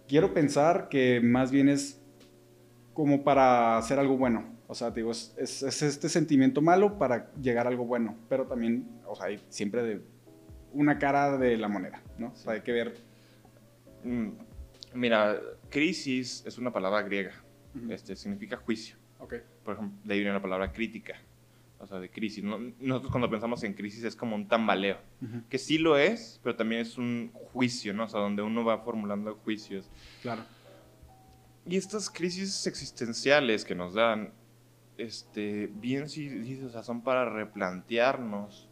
quiero 0.09 0.33
pensar 0.33 0.89
que 0.89 1.21
más 1.21 1.51
bien 1.51 1.69
es 1.69 1.98
como 2.99 3.23
para 3.23 3.79
hacer 3.79 4.01
algo 4.01 4.17
bueno. 4.17 4.45
O 4.67 4.75
sea, 4.75 4.91
digo, 4.91 5.13
es, 5.13 5.37
este 5.39 6.09
sentimiento 6.09 6.61
malo 6.61 6.99
para 6.99 7.33
llegar 7.35 7.69
a 7.69 7.71
algo 7.71 7.85
bueno, 7.85 8.17
pero 8.29 8.45
también, 8.45 8.89
o 9.07 9.15
sea, 9.15 9.27
hay 9.27 9.41
siempre 9.51 9.85
de 9.85 10.01
una 10.73 10.99
cara 10.99 11.39
de 11.39 11.57
la 11.57 11.69
moneda, 11.69 12.03
¿no? 12.19 12.33
O 12.33 12.35
sea, 12.35 12.55
hay 12.55 12.63
que 12.63 12.73
ver. 12.73 12.97
Mm, 14.03 14.31
mira, 14.95 15.41
crisis 15.71 16.43
es 16.45 16.59
una 16.59 16.73
palabra 16.73 17.03
griega, 17.03 17.35
este, 17.89 18.17
significa 18.17 18.57
juicio. 18.57 18.97
Okay. 19.21 19.43
Por 19.63 19.75
ejemplo, 19.75 19.97
de 20.03 20.15
ahí 20.15 20.19
viene 20.19 20.35
la 20.35 20.43
palabra 20.43 20.73
crítica. 20.73 21.15
o 21.79 21.87
sea, 21.87 22.01
de 22.01 22.11
crisis. 22.11 22.43
Nosotros 22.43 23.13
cuando 23.13 23.31
pensamos 23.31 23.63
en 23.63 23.75
crisis 23.75 24.03
es 24.03 24.17
como 24.17 24.35
un 24.35 24.49
tambaleo, 24.49 24.99
que 25.49 25.59
sí 25.59 25.79
lo 25.79 25.97
es, 25.97 26.41
pero 26.43 26.57
también 26.57 26.81
es 26.81 26.99
un 26.99 27.31
juicio, 27.33 27.95
¿no? 27.95 28.07
O 28.07 28.09
sea, 28.09 28.19
donde 28.19 28.43
uno 28.43 28.65
va 28.65 28.79
formulando 28.79 29.37
juicios. 29.37 29.89
Claro. 30.21 30.43
Y 31.69 31.77
estas 31.77 32.09
crisis 32.09 32.67
existenciales 32.67 33.63
que 33.63 33.75
nos 33.75 33.93
dan, 33.93 34.33
este, 34.97 35.69
bien 35.71 36.09
sí, 36.09 36.63
o 36.65 36.71
sea, 36.71 36.83
son 36.83 37.03
para 37.03 37.29
replantearnos. 37.29 38.69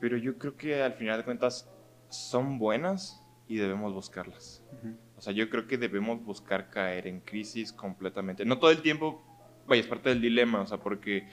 Pero 0.00 0.18
yo 0.18 0.36
creo 0.36 0.56
que 0.56 0.82
al 0.82 0.92
final 0.92 1.16
de 1.16 1.24
cuentas 1.24 1.66
son 2.10 2.58
buenas 2.58 3.22
y 3.48 3.56
debemos 3.56 3.94
buscarlas. 3.94 4.62
O 5.16 5.22
sea, 5.22 5.32
yo 5.32 5.48
creo 5.48 5.66
que 5.66 5.78
debemos 5.78 6.22
buscar 6.22 6.68
caer 6.68 7.06
en 7.06 7.20
crisis 7.20 7.72
completamente. 7.72 8.44
No 8.44 8.58
todo 8.58 8.70
el 8.70 8.82
tiempo, 8.82 9.22
vaya, 9.66 9.80
es 9.80 9.88
parte 9.88 10.10
del 10.10 10.20
dilema, 10.20 10.60
o 10.60 10.66
sea, 10.66 10.76
porque 10.76 11.26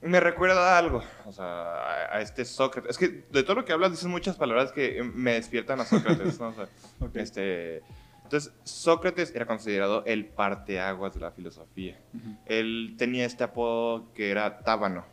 me 0.00 0.20
recuerda 0.20 0.74
a 0.74 0.78
algo, 0.78 1.02
o 1.26 1.32
sea, 1.32 2.14
a, 2.14 2.20
este 2.22 2.46
Sócrates. 2.46 2.92
Es 2.92 2.98
que 2.98 3.24
de 3.30 3.42
todo 3.42 3.56
lo 3.56 3.64
que 3.66 3.72
hablas 3.72 3.90
dices 3.90 4.06
muchas 4.06 4.36
palabras 4.36 4.72
que 4.72 5.02
me 5.02 5.34
despiertan 5.34 5.80
a 5.80 5.84
Sócrates, 5.84 6.40
¿no? 6.40 6.48
O 6.48 6.54
sea, 6.54 6.68
este... 7.22 7.82
Entonces, 8.26 8.52
Sócrates 8.64 9.32
era 9.34 9.46
considerado 9.46 10.04
el 10.04 10.26
parteaguas 10.26 11.14
de 11.14 11.20
la 11.20 11.30
filosofía. 11.30 11.98
Él 12.46 12.96
tenía 12.98 13.24
este 13.24 13.44
apodo 13.44 14.12
que 14.14 14.30
era 14.30 14.58
tábano. 14.58 15.06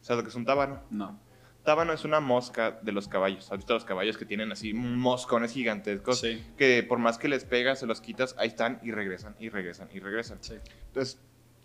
¿Sabes 0.00 0.18
lo 0.18 0.22
que 0.22 0.30
es 0.30 0.36
un 0.36 0.44
tábano? 0.44 0.80
No. 0.90 1.18
Tábano 1.64 1.92
es 1.92 2.04
una 2.04 2.20
mosca 2.20 2.78
de 2.82 2.92
los 2.92 3.08
caballos. 3.08 3.50
¿Has 3.50 3.58
visto 3.58 3.74
los 3.74 3.84
caballos 3.84 4.16
que 4.16 4.24
tienen 4.24 4.52
así 4.52 4.74
moscones 4.74 5.52
gigantescos? 5.52 6.20
Sí. 6.20 6.44
Que 6.56 6.82
por 6.82 6.98
más 6.98 7.18
que 7.18 7.28
les 7.28 7.44
pegas, 7.44 7.80
se 7.80 7.86
los 7.86 8.00
quitas, 8.00 8.34
ahí 8.38 8.48
están 8.48 8.78
y 8.82 8.92
regresan, 8.92 9.34
y 9.38 9.48
regresan, 9.48 9.88
y 9.92 9.98
regresan. 9.98 10.38
Sí. 10.40 10.54
Entonces, 10.86 11.20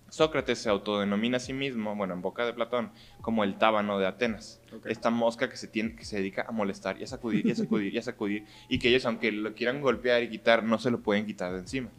Sócrates 0.09 0.59
se 0.59 0.69
autodenomina 0.69 1.37
a 1.37 1.39
sí 1.39 1.53
mismo, 1.53 1.95
bueno, 1.95 2.13
en 2.13 2.21
boca 2.21 2.45
de 2.45 2.53
Platón, 2.53 2.91
como 3.21 3.43
el 3.43 3.57
tábano 3.57 3.99
de 3.99 4.07
Atenas. 4.07 4.61
Esta 4.85 5.09
mosca 5.09 5.49
que 5.49 5.57
se, 5.57 5.67
tiene, 5.67 5.95
que 5.95 6.05
se 6.05 6.17
dedica 6.17 6.45
a 6.47 6.51
molestar 6.51 6.99
y 6.99 7.03
a 7.03 7.07
sacudir 7.07 7.45
y 7.45 7.51
a 7.51 7.55
sacudir 7.55 7.93
y 7.93 7.97
a 7.97 8.01
sacudir. 8.01 8.45
Y 8.69 8.79
que 8.79 8.89
ellos, 8.89 9.05
aunque 9.05 9.31
lo 9.31 9.53
quieran 9.53 9.81
golpear 9.81 10.23
y 10.23 10.29
quitar, 10.29 10.63
no 10.63 10.79
se 10.79 10.91
lo 10.91 11.01
pueden 11.01 11.25
quitar 11.25 11.51
de 11.53 11.59
encima. 11.59 11.89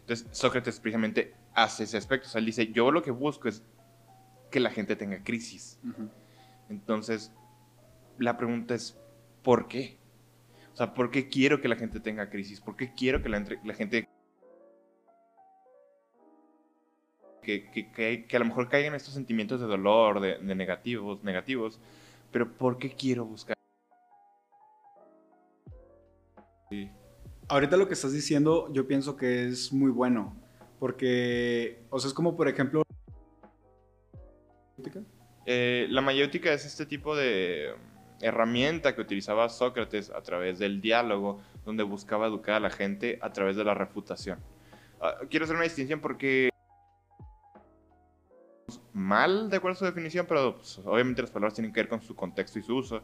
Entonces, 0.00 0.26
Sócrates 0.30 0.80
precisamente 0.80 1.34
hace 1.54 1.84
ese 1.84 1.96
aspecto. 1.96 2.28
O 2.28 2.30
sea, 2.30 2.38
él 2.38 2.46
dice, 2.46 2.72
yo 2.72 2.90
lo 2.90 3.02
que 3.02 3.10
busco 3.10 3.48
es 3.48 3.62
que 4.50 4.60
la 4.60 4.70
gente 4.70 4.96
tenga 4.96 5.22
crisis. 5.22 5.78
Entonces, 6.68 7.32
la 8.18 8.36
pregunta 8.36 8.74
es, 8.74 8.98
¿por 9.42 9.68
qué? 9.68 9.98
O 10.72 10.76
sea, 10.76 10.94
¿por 10.94 11.10
qué 11.10 11.28
quiero 11.28 11.60
que 11.60 11.68
la 11.68 11.76
gente 11.76 12.00
tenga 12.00 12.30
crisis? 12.30 12.60
¿Por 12.60 12.76
qué 12.76 12.92
quiero 12.94 13.22
que 13.22 13.28
la, 13.28 13.44
gente... 13.74 14.08
Que, 17.72 17.90
que, 17.92 18.26
que, 18.28 18.36
a 18.36 18.38
lo 18.38 18.44
mejor 18.44 18.68
caigan 18.68 18.94
estos 18.94 19.14
sentimientos 19.14 19.60
de 19.60 19.66
dolor, 19.66 20.20
de, 20.20 20.38
negativos, 20.54 21.24
negativos, 21.24 21.80
pero 22.30 22.52
¿por 22.52 22.78
qué 22.78 22.90
quiero 22.90 23.24
buscar? 23.24 23.56
Ahorita 27.48 27.76
lo 27.76 27.88
que 27.88 27.94
estás 27.94 28.12
diciendo 28.12 28.72
yo 28.72 28.86
pienso 28.86 29.16
que 29.16 29.48
es 29.48 29.72
muy 29.72 29.90
bueno, 29.90 30.36
porque, 30.78 31.82
o 31.90 31.98
sea, 31.98 32.08
es 32.08 32.14
como 32.14 32.36
por 32.36 32.46
ejemplo... 32.46 32.82
Eh, 35.46 35.88
la 35.90 36.00
mayéutica 36.02 36.52
es 36.52 36.64
este 36.64 36.86
tipo 36.86 37.16
de 37.16 37.74
herramienta 38.20 38.94
que 38.94 39.00
utilizaba 39.00 39.48
Sócrates 39.48 40.10
a 40.10 40.22
través 40.22 40.60
del 40.60 40.80
diálogo, 40.80 41.40
donde 41.64 41.82
buscaba 41.82 42.28
educar 42.28 42.54
a 42.54 42.60
la 42.60 42.70
gente 42.70 43.18
a 43.20 43.32
través 43.32 43.56
de 43.56 43.64
la 43.64 43.74
refutación. 43.74 44.38
Ah, 45.00 45.16
quiero 45.28 45.44
hacer 45.44 45.56
una 45.56 45.64
distinción 45.64 46.00
porque 46.00 46.49
mal 48.92 49.50
de 49.50 49.56
acuerdo 49.56 49.76
a 49.76 49.78
su 49.78 49.84
definición, 49.84 50.26
pero 50.28 50.56
pues, 50.56 50.80
obviamente 50.84 51.22
las 51.22 51.30
palabras 51.30 51.54
tienen 51.54 51.72
que 51.72 51.80
ver 51.80 51.88
con 51.88 52.02
su 52.02 52.14
contexto 52.14 52.58
y 52.58 52.62
su 52.62 52.76
uso. 52.76 53.02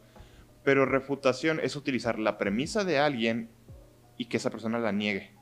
Pero 0.65 0.85
refutación 0.85 1.61
es 1.63 1.77
utilizar 1.77 2.19
la 2.19 2.39
premisa 2.39 2.85
de 2.85 2.99
alguien 2.99 3.51
y 4.17 4.27
que 4.27 4.39
esa 4.39 4.51
persona 4.51 4.79
la 4.79 4.93
niegue. 4.93 5.33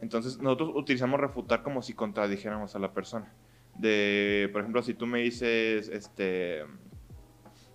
Entonces 0.00 0.38
nosotros 0.38 0.72
utilizamos 0.74 1.20
refutar 1.20 1.62
como 1.62 1.82
si 1.82 1.94
contradijéramos 1.94 2.74
a 2.74 2.78
la 2.78 2.92
persona. 2.92 3.32
De, 3.76 4.48
por 4.52 4.60
ejemplo, 4.60 4.82
si 4.82 4.94
tú 4.94 5.06
me 5.06 5.20
dices, 5.20 5.88
este, 5.88 6.62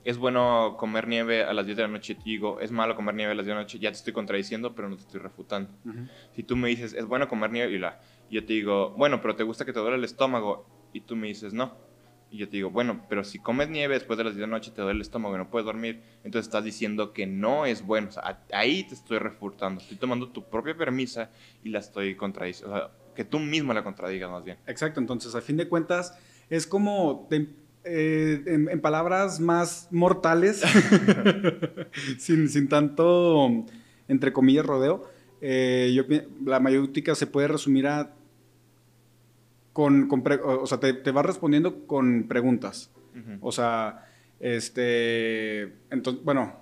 es 0.04 0.18
bueno 0.18 0.76
comer 0.78 1.08
nieve 1.08 1.44
a 1.44 1.54
las 1.54 1.66
10 1.66 1.78
de 1.78 1.84
la 1.84 1.90
noche, 1.90 2.16
te 2.16 2.24
digo, 2.24 2.60
es 2.60 2.72
malo 2.72 2.96
comer 2.96 3.16
nieve 3.16 3.34
a 3.34 3.36
las 3.36 3.46
10 3.46 3.54
de 3.54 3.56
la 3.56 3.62
noche, 3.62 3.80
ya 3.80 3.92
te 3.92 3.98
estoy 3.98 4.14
contradiciendo, 4.14 4.74
pero 4.74 4.90
no 4.90 4.96
te 4.96 5.02
estoy 5.02 5.20
refutando. 5.20 5.72
Si 6.34 6.44
tú 6.44 6.56
me 6.56 6.70
dices, 6.70 6.94
es 6.94 7.06
bueno 7.06 7.28
comer 7.28 7.52
nieve, 7.52 7.74
y 7.74 7.80
la, 7.80 8.00
yo 8.30 8.46
te 8.46 8.54
digo, 8.54 8.92
bueno, 8.92 9.22
pero 9.22 9.36
te 9.36 9.44
gusta 9.44 9.66
que 9.66 9.74
te 9.74 9.80
duele 9.80 9.98
el 9.98 10.04
estómago, 10.04 10.68
y 10.94 11.02
tú 11.02 11.16
me 11.16 11.28
dices, 11.28 11.54
no. 11.54 11.74
Y 12.32 12.38
yo 12.38 12.48
te 12.48 12.58
digo, 12.58 12.70
bueno, 12.70 13.06
pero 13.10 13.24
si 13.24 13.40
comes 13.40 13.70
nieve 13.70 13.96
después 13.96 14.18
de 14.18 14.24
las 14.24 14.34
10 14.34 14.42
de 14.42 14.48
la 14.48 14.58
noche 14.58 14.72
te 14.72 14.82
duele 14.82 14.98
el 14.98 15.02
estómago 15.02 15.34
y 15.34 15.40
no 15.40 15.50
puedes 15.50 15.66
dormir, 15.66 16.02
entonces 16.24 16.48
estás 16.48 16.64
diciendo 16.64 17.12
que 17.12 17.26
no 17.26 17.66
es 17.66 17.84
bueno. 17.84 18.10
O 18.10 18.12
sea, 18.12 18.44
ahí 18.54 18.84
te 18.84 18.94
estoy 18.94 19.18
refutando. 19.18 19.82
Estoy 19.82 19.98
tomando 19.98 20.30
tu 20.30 20.48
propia 20.48 20.78
premisa 20.78 21.32
y 21.64 21.70
la 21.70 21.80
estoy 21.80 22.16
contradiciendo. 22.16 22.76
O 22.76 22.78
sea, 22.78 22.92
que 23.16 23.26
tú 23.26 23.40
mismo 23.40 23.74
la 23.74 23.84
contradigas 23.84 24.30
más 24.30 24.44
bien. 24.44 24.58
Exacto, 24.68 25.00
entonces 25.00 25.34
a 25.36 25.42
fin 25.42 25.58
de 25.58 25.68
cuentas 25.68 26.18
es 26.50 26.66
como 26.68 27.28
eh, 27.84 28.44
en, 28.46 28.80
palabras 28.82 29.40
más 29.40 29.88
mortales, 29.92 30.62
sin, 32.18 32.70
tanto, 32.70 33.66
entre 34.08 34.32
comillas, 34.32 34.66
rodeo, 34.66 35.10
eh, 35.42 35.92
yo, 35.94 36.04
la 36.46 36.60
mayéutica 36.60 37.16
se 37.16 37.28
puede 37.28 37.48
resumir 37.48 37.88
a... 37.88 38.16
Con, 39.74 40.10
o 40.44 40.68
sea, 40.68 40.80
te, 40.80 41.12
vas 41.12 41.26
respondiendo 41.26 41.86
con 41.86 42.28
preguntas. 42.28 42.92
O 43.42 43.52
sea, 43.52 44.06
este... 44.40 45.64
Entonces, 45.90 46.24
bueno, 46.24 46.56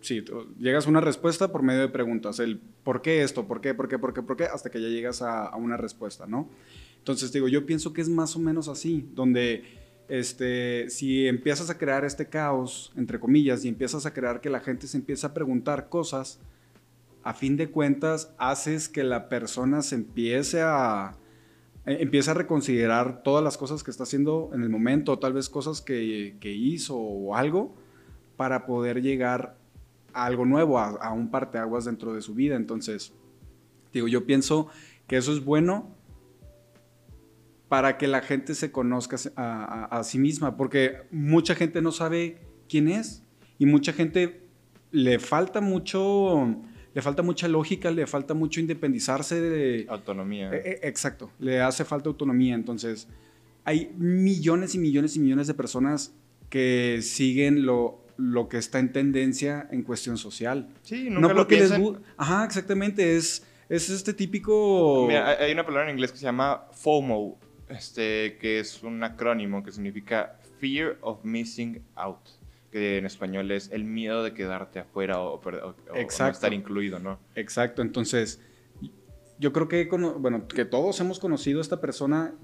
sí, 0.00 0.24
llegas 0.58 0.86
a 0.86 0.90
una 0.90 1.00
respuesta 1.00 1.52
por 1.52 1.62
medio 1.62 1.80
de 1.80 1.88
preguntas. 1.88 2.38
El 2.38 2.58
por 2.58 3.02
qué 3.02 3.22
esto, 3.22 3.46
por 3.46 3.60
qué, 3.60 3.74
por 3.74 3.88
qué, 3.88 3.98
por 3.98 4.14
qué, 4.14 4.22
por 4.22 4.36
qué, 4.36 4.44
hasta 4.44 4.70
que 4.70 4.80
ya 4.80 4.88
llegas 4.88 5.22
a, 5.22 5.46
a 5.46 5.56
una 5.56 5.76
respuesta, 5.76 6.26
¿no? 6.26 6.48
Entonces, 6.98 7.32
digo, 7.32 7.48
yo 7.48 7.66
pienso 7.66 7.92
que 7.92 8.00
es 8.00 8.08
más 8.08 8.36
o 8.36 8.38
menos 8.38 8.68
así, 8.68 9.08
donde 9.14 9.64
este, 10.10 10.90
si 10.90 11.28
empiezas 11.28 11.70
a 11.70 11.78
crear 11.78 12.04
este 12.04 12.28
caos, 12.28 12.92
entre 12.96 13.20
comillas, 13.20 13.64
y 13.64 13.68
empiezas 13.68 14.06
a 14.06 14.12
crear 14.12 14.40
que 14.40 14.50
la 14.50 14.58
gente 14.58 14.88
se 14.88 14.96
empieza 14.96 15.28
a 15.28 15.34
preguntar 15.34 15.88
cosas, 15.88 16.40
a 17.22 17.32
fin 17.32 17.56
de 17.56 17.70
cuentas 17.70 18.32
haces 18.36 18.88
que 18.88 19.04
la 19.04 19.28
persona 19.28 19.82
se 19.82 19.94
empiece 19.94 20.62
a, 20.62 21.14
empieza 21.90 22.32
a 22.32 22.34
reconsiderar 22.34 23.22
todas 23.22 23.42
las 23.42 23.58
cosas 23.58 23.82
que 23.82 23.90
está 23.90 24.04
haciendo 24.04 24.50
en 24.54 24.62
el 24.62 24.68
momento, 24.68 25.18
tal 25.18 25.32
vez 25.32 25.48
cosas 25.48 25.80
que, 25.80 26.38
hizo 26.42 26.96
o 26.96 27.34
algo, 27.34 27.74
para 28.36 28.66
poder 28.66 29.02
llegar 29.02 29.56
a 30.12 30.26
algo 30.26 30.44
nuevo, 30.44 30.78
a, 30.78 30.88
a 30.88 31.12
un 31.12 31.30
parteaguas 31.30 31.84
dentro 31.84 32.14
de 32.14 32.22
su 32.22 32.34
vida. 32.34 32.56
Entonces, 32.56 33.12
digo, 33.92 34.08
yo 34.08 34.26
pienso 34.26 34.68
que 35.06 35.16
eso 35.16 35.32
es 35.32 35.44
bueno 35.44 36.00
para 37.70 37.98
que 37.98 38.08
la 38.08 38.20
gente 38.20 38.56
se 38.56 38.72
conozca 38.72 39.16
a, 39.36 40.02
sí 40.02 40.18
misma, 40.18 40.56
porque 40.56 41.02
mucha 41.12 41.54
gente 41.54 41.80
no 41.80 41.92
sabe 41.92 42.38
quién 42.68 42.88
es 42.88 43.22
y 43.60 43.66
mucha 43.66 43.92
gente 43.92 44.48
le 44.90 45.20
falta 45.20 45.60
mucho, 45.60 46.56
le 46.94 47.02
falta 47.02 47.22
mucha 47.22 47.48
lógica, 47.48 47.90
le 47.90 48.06
falta 48.06 48.34
mucho 48.34 48.60
independizarse 48.60 49.40
de... 49.40 49.86
Autonomía. 49.88 50.50
E, 50.52 50.80
e, 50.82 50.88
exacto, 50.88 51.30
le 51.38 51.60
hace 51.60 51.84
falta 51.84 52.08
autonomía, 52.08 52.54
entonces 52.54 53.08
hay 53.64 53.92
millones 53.96 54.74
y 54.74 54.78
millones 54.78 55.16
y 55.16 55.20
millones 55.20 55.46
de 55.46 55.54
personas 55.54 56.14
que 56.48 57.00
siguen 57.02 57.64
lo, 57.64 58.04
lo 58.16 58.48
que 58.48 58.58
está 58.58 58.78
en 58.78 58.92
tendencia 58.92 59.68
en 59.70 59.82
cuestión 59.82 60.18
social. 60.18 60.68
Sí, 60.82 61.08
nunca 61.10 61.28
no 61.28 61.34
porque 61.34 61.60
les 61.60 61.72
Ajá, 62.16 62.44
exactamente, 62.44 63.16
es, 63.16 63.46
es 63.68 63.88
este 63.90 64.12
típico... 64.12 65.06
Mira, 65.06 65.28
hay 65.38 65.52
una 65.52 65.64
palabra 65.64 65.88
en 65.88 65.96
inglés 65.96 66.10
que 66.10 66.18
se 66.18 66.24
llama 66.24 66.66
FOMO, 66.72 67.38
este, 67.68 68.36
que 68.40 68.58
es 68.58 68.82
un 68.82 69.02
acrónimo 69.04 69.62
que 69.62 69.70
significa 69.70 70.40
Fear 70.58 70.98
of 71.02 71.24
Missing 71.24 71.82
Out, 71.94 72.39
que 72.70 72.98
en 72.98 73.06
español 73.06 73.50
es 73.50 73.70
el 73.72 73.84
miedo 73.84 74.22
de 74.22 74.32
quedarte 74.32 74.78
afuera 74.78 75.20
o, 75.20 75.40
no 75.42 76.28
estar 76.28 76.52
incluido, 76.52 76.98
¿no? 76.98 77.18
Exacto, 77.34 77.82
entonces 77.82 78.40
yo 79.38 79.52
creo 79.52 79.68
que, 79.68 79.88
bueno, 80.18 80.46
que 80.46 80.64
todos 80.64 81.00
hemos 81.00 81.18
conocido 81.18 81.58
a 81.58 81.62
esta 81.62 81.80
persona 81.80 82.34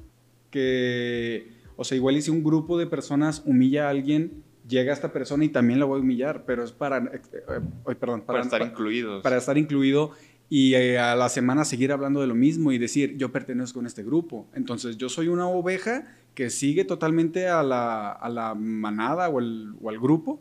que, 0.51 1.53
o 1.77 1.85
sea, 1.85 1.97
igual 1.97 2.21
si 2.23 2.31
un 2.31 2.43
grupo 2.43 2.79
de 2.79 2.87
personas 2.87 3.43
humilla 3.45 3.87
a 3.87 3.91
alguien, 3.91 4.43
llega 4.67 4.93
a 4.93 4.95
esta 4.95 5.13
persona 5.13 5.45
y 5.45 5.49
también 5.51 5.79
la 5.79 5.85
voy 5.85 5.99
a 5.99 6.03
humillar, 6.03 6.45
pero 6.47 6.65
es 6.65 6.73
para, 6.73 6.99
eh, 6.99 7.21
eh, 7.33 7.95
perdón, 7.95 8.23
para, 8.23 8.41
estar 8.41 8.63
incluidos. 8.63 9.23
Para 9.23 9.37
estar 9.37 9.59
incluido 9.59 10.13
y 10.49 10.75
eh, 10.75 10.99
a 10.99 11.17
la 11.17 11.29
semana 11.29 11.65
seguir 11.65 11.93
hablando 11.93 12.21
de 12.21 12.29
lo 12.29 12.35
mismo 12.35 12.73
y 12.73 12.79
decir, 12.79 13.17
yo 13.17 13.33
pertenezco 13.33 13.81
a 13.81 13.87
este 13.87 14.03
grupo. 14.03 14.49
Entonces 14.55 14.97
yo 14.97 15.09
soy 15.09 15.29
una 15.29 15.49
oveja 15.49 16.17
que 16.37 16.51
sigue 16.51 16.85
totalmente 16.85 17.49
a 17.49 17.63
la, 17.63 18.55
manada 18.57 19.31
o, 19.31 19.39
al 19.39 19.99
grupo, 19.99 20.39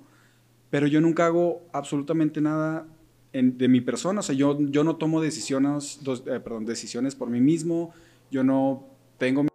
pero 0.69 0.87
yo 0.87 0.99
nunca 0.99 1.25
hago 1.25 1.63
absolutamente 1.71 2.41
nada 2.41 2.85
de 3.31 3.67
mi 3.69 3.79
persona. 3.79 4.19
O 4.19 4.23
sea, 4.23 4.35
yo, 4.35 4.59
yo 4.59 4.83
no 4.83 4.97
tomo 4.97 5.21
decisiones, 5.21 6.01
eh, 6.05 6.39
perdón, 6.41 6.65
decisiones 6.65 7.15
por 7.15 7.29
mí 7.29 7.39
mismo, 7.39 7.93
yo 8.29 8.43
no 8.43 8.85
tengo 9.17 9.45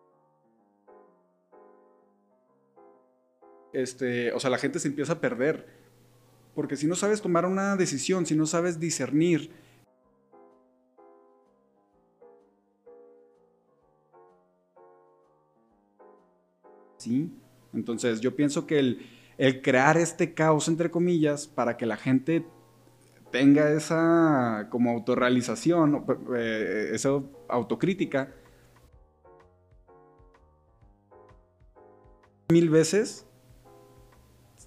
este, 3.75 4.33
o 4.33 4.41
sea, 4.41 4.49
la 4.49 4.59
gente 4.59 4.79
se 4.79 4.89
empieza 4.89 5.13
a 5.13 5.21
perder. 5.21 5.67
Porque 6.55 6.77
si 6.77 6.87
no 6.87 6.97
sabes 6.97 7.21
tomar 7.21 7.45
una 7.45 7.77
decisión, 7.77 8.25
si 8.25 8.35
no 8.35 8.47
sabes 8.47 8.81
discernir, 8.81 9.51
¿sí? 17.01 17.33
Entonces 17.73 18.21
yo 18.21 18.37
pienso 18.37 18.67
que 18.67 18.79
el, 18.79 19.07
el, 19.39 19.63
crear 19.63 19.97
este 19.97 20.35
caos, 20.35 20.69
entre 20.69 20.91
comillas, 20.91 21.47
para 21.47 21.77
que 21.77 21.87
la 21.87 21.97
gente 21.97 22.45
tenga 23.31 23.73
esa 23.73 24.69
como 24.71 24.91
autorrealización, 24.91 26.05
eh, 26.37 26.91
esa 26.93 27.23
autocrítica, 27.49 28.35
mil 32.51 32.69
veces, 32.69 33.27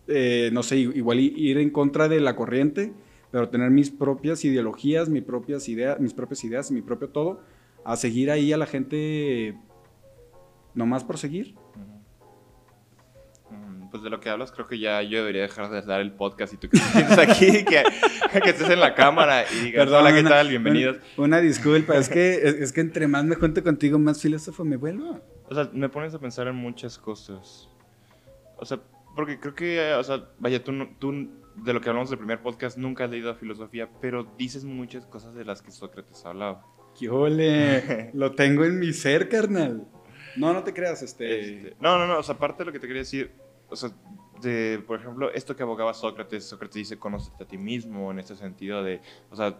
eh, 0.07 0.49
no 0.53 0.63
sé, 0.63 0.77
igual 0.77 1.19
ir 1.19 1.57
en 1.57 1.69
contra 1.69 2.07
de 2.07 2.21
la 2.21 2.35
corriente, 2.35 2.93
pero 3.31 3.49
tener 3.49 3.69
mis 3.69 3.91
propias 3.91 4.45
ideologías, 4.45 5.09
mis 5.09 5.23
propias 5.23 5.67
ideas, 5.67 5.99
mis 5.99 6.13
propias 6.13 6.43
ideas, 6.43 6.71
mi 6.71 6.81
propio 6.81 7.09
todo, 7.09 7.41
a 7.83 7.97
seguir 7.97 8.31
ahí 8.31 8.53
a 8.53 8.57
la 8.57 8.65
gente 8.65 9.57
nomás 10.73 11.03
por 11.03 11.17
seguir 11.17 11.55
pues 13.93 14.01
de 14.01 14.09
lo 14.09 14.19
que 14.19 14.27
hablas, 14.27 14.51
creo 14.51 14.65
que 14.65 14.79
ya 14.79 15.03
yo 15.03 15.19
debería 15.19 15.43
dejar 15.43 15.69
de 15.69 15.79
dar 15.83 16.01
el 16.01 16.13
podcast 16.13 16.51
y 16.51 16.57
tú 16.57 16.67
que 16.67 16.77
estás 16.99 17.15
aquí, 17.19 17.63
que, 17.63 17.83
que, 18.41 18.49
estés 18.49 18.71
en 18.71 18.79
la 18.79 18.95
cámara 18.95 19.45
y 19.51 19.65
digas, 19.65 19.85
Perdón, 19.85 20.01
hola, 20.01 20.15
¿qué 20.15 20.23
tal? 20.23 20.49
Bienvenidos. 20.49 20.97
Una, 21.15 21.39
disculpa, 21.39 21.95
es 21.97 22.09
que, 22.09 22.41
es, 22.43 22.73
que 22.73 22.81
entre 22.81 23.07
más 23.07 23.23
me 23.23 23.35
junto 23.35 23.61
contigo, 23.61 23.99
más 23.99 24.19
filósofo 24.19 24.65
me 24.65 24.77
vuelvo. 24.77 25.21
O 25.47 25.53
sea, 25.53 25.69
me 25.73 25.89
pones 25.89 26.11
a 26.15 26.19
pensar 26.19 26.47
en 26.47 26.55
muchas 26.55 26.97
cosas. 26.97 27.69
O 28.57 28.65
sea, 28.65 28.79
porque 29.15 29.39
creo 29.39 29.53
que, 29.53 29.93
o 29.93 30.03
sea, 30.03 30.27
vaya, 30.39 30.63
tú, 30.63 30.73
tú 30.97 31.29
de 31.55 31.71
lo 31.71 31.79
que 31.79 31.89
hablamos 31.89 32.09
del 32.09 32.17
primer 32.17 32.41
podcast 32.41 32.79
nunca 32.79 33.03
has 33.03 33.11
leído 33.11 33.35
filosofía, 33.35 33.87
pero 34.01 34.23
dices 34.39 34.65
muchas 34.65 35.05
cosas 35.05 35.35
de 35.35 35.45
las 35.45 35.61
que 35.61 35.69
Sócrates 35.69 36.25
hablaba. 36.25 36.65
¡Qué 36.97 37.09
ole! 37.09 38.09
Lo 38.15 38.31
tengo 38.31 38.65
en 38.65 38.79
mi 38.79 38.91
ser, 38.91 39.29
carnal. 39.29 39.85
No, 40.35 40.51
no 40.51 40.63
te 40.63 40.73
creas, 40.73 41.03
este... 41.03 41.41
este... 41.41 41.75
No, 41.79 41.99
no, 41.99 42.07
no, 42.07 42.17
o 42.17 42.23
sea, 42.23 42.33
aparte 42.33 42.63
de 42.63 42.65
lo 42.65 42.71
que 42.71 42.79
te 42.79 42.87
quería 42.87 43.03
decir, 43.03 43.43
o 43.73 43.75
sea, 43.75 43.91
de, 44.41 44.83
por 44.85 44.99
ejemplo, 44.99 45.31
esto 45.31 45.55
que 45.55 45.63
abogaba 45.63 45.93
Sócrates, 45.93 46.45
Sócrates 46.45 46.75
dice, 46.75 46.99
conócete 46.99 47.43
a 47.43 47.47
ti 47.47 47.57
mismo, 47.57 48.11
en 48.11 48.19
este 48.19 48.35
sentido 48.35 48.83
de, 48.83 49.01
o 49.31 49.35
sea, 49.35 49.57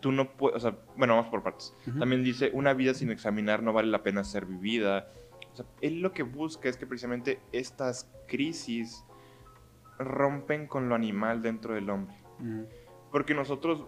tú 0.00 0.12
no 0.12 0.36
puedes, 0.36 0.56
o 0.56 0.60
sea, 0.60 0.78
bueno, 0.96 1.16
vamos 1.16 1.30
por 1.30 1.42
partes. 1.42 1.74
También 1.98 2.24
dice, 2.24 2.50
una 2.52 2.72
vida 2.74 2.94
sin 2.94 3.10
examinar 3.10 3.62
no 3.62 3.72
vale 3.72 3.88
la 3.88 4.02
pena 4.02 4.24
ser 4.24 4.46
vivida. 4.46 5.10
O 5.52 5.56
sea, 5.56 5.66
él 5.80 6.00
lo 6.00 6.12
que 6.12 6.22
busca 6.22 6.68
es 6.68 6.76
que 6.76 6.86
precisamente 6.86 7.40
estas 7.52 8.10
crisis 8.28 9.04
rompen 9.98 10.66
con 10.66 10.88
lo 10.88 10.94
animal 10.94 11.42
dentro 11.42 11.74
del 11.74 11.90
hombre. 11.90 12.16
Porque 13.10 13.34
nosotros 13.34 13.84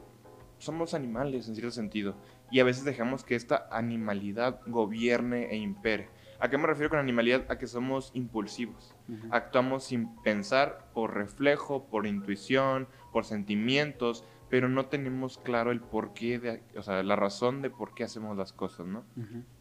somos 0.59 0.95
animales 0.95 1.49
en 1.49 1.55
cierto 1.55 1.71
sentido 1.71 2.17
y 2.51 2.61
a 2.61 2.65
veces 2.65 2.85
dejamos 2.85 3.23
que 3.23 3.37
esta 3.37 3.69
animalidad 3.71 4.61
gobierne 4.67 5.51
e 5.51 5.57
impere. 5.57 6.09
¿A 6.41 6.49
qué 6.49 6.59
me 6.59 6.67
refiero 6.67 6.91
con 6.91 6.99
animalidad? 6.99 7.45
A 7.51 7.59
que 7.59 7.67
somos 7.67 8.11
impulsivos. 8.15 8.95
Actuamos 9.31 9.85
sin 9.85 10.15
pensar 10.23 10.91
por 10.95 11.15
reflejo, 11.15 11.87
por 11.87 12.07
intuición, 12.07 12.87
por 13.13 13.25
sentimientos, 13.25 14.25
pero 14.49 14.69
no 14.69 14.87
tenemos 14.87 15.39
claro 15.39 15.73
el 15.73 15.81
porqué, 15.81 16.39
de, 16.39 16.63
o 16.77 16.83
sea, 16.83 17.03
la 17.03 17.17
razón 17.17 17.61
de 17.61 17.71
por 17.71 17.95
qué 17.95 18.05
hacemos 18.05 18.37
las 18.37 18.53
cosas, 18.53 18.87
¿no? 18.87 19.05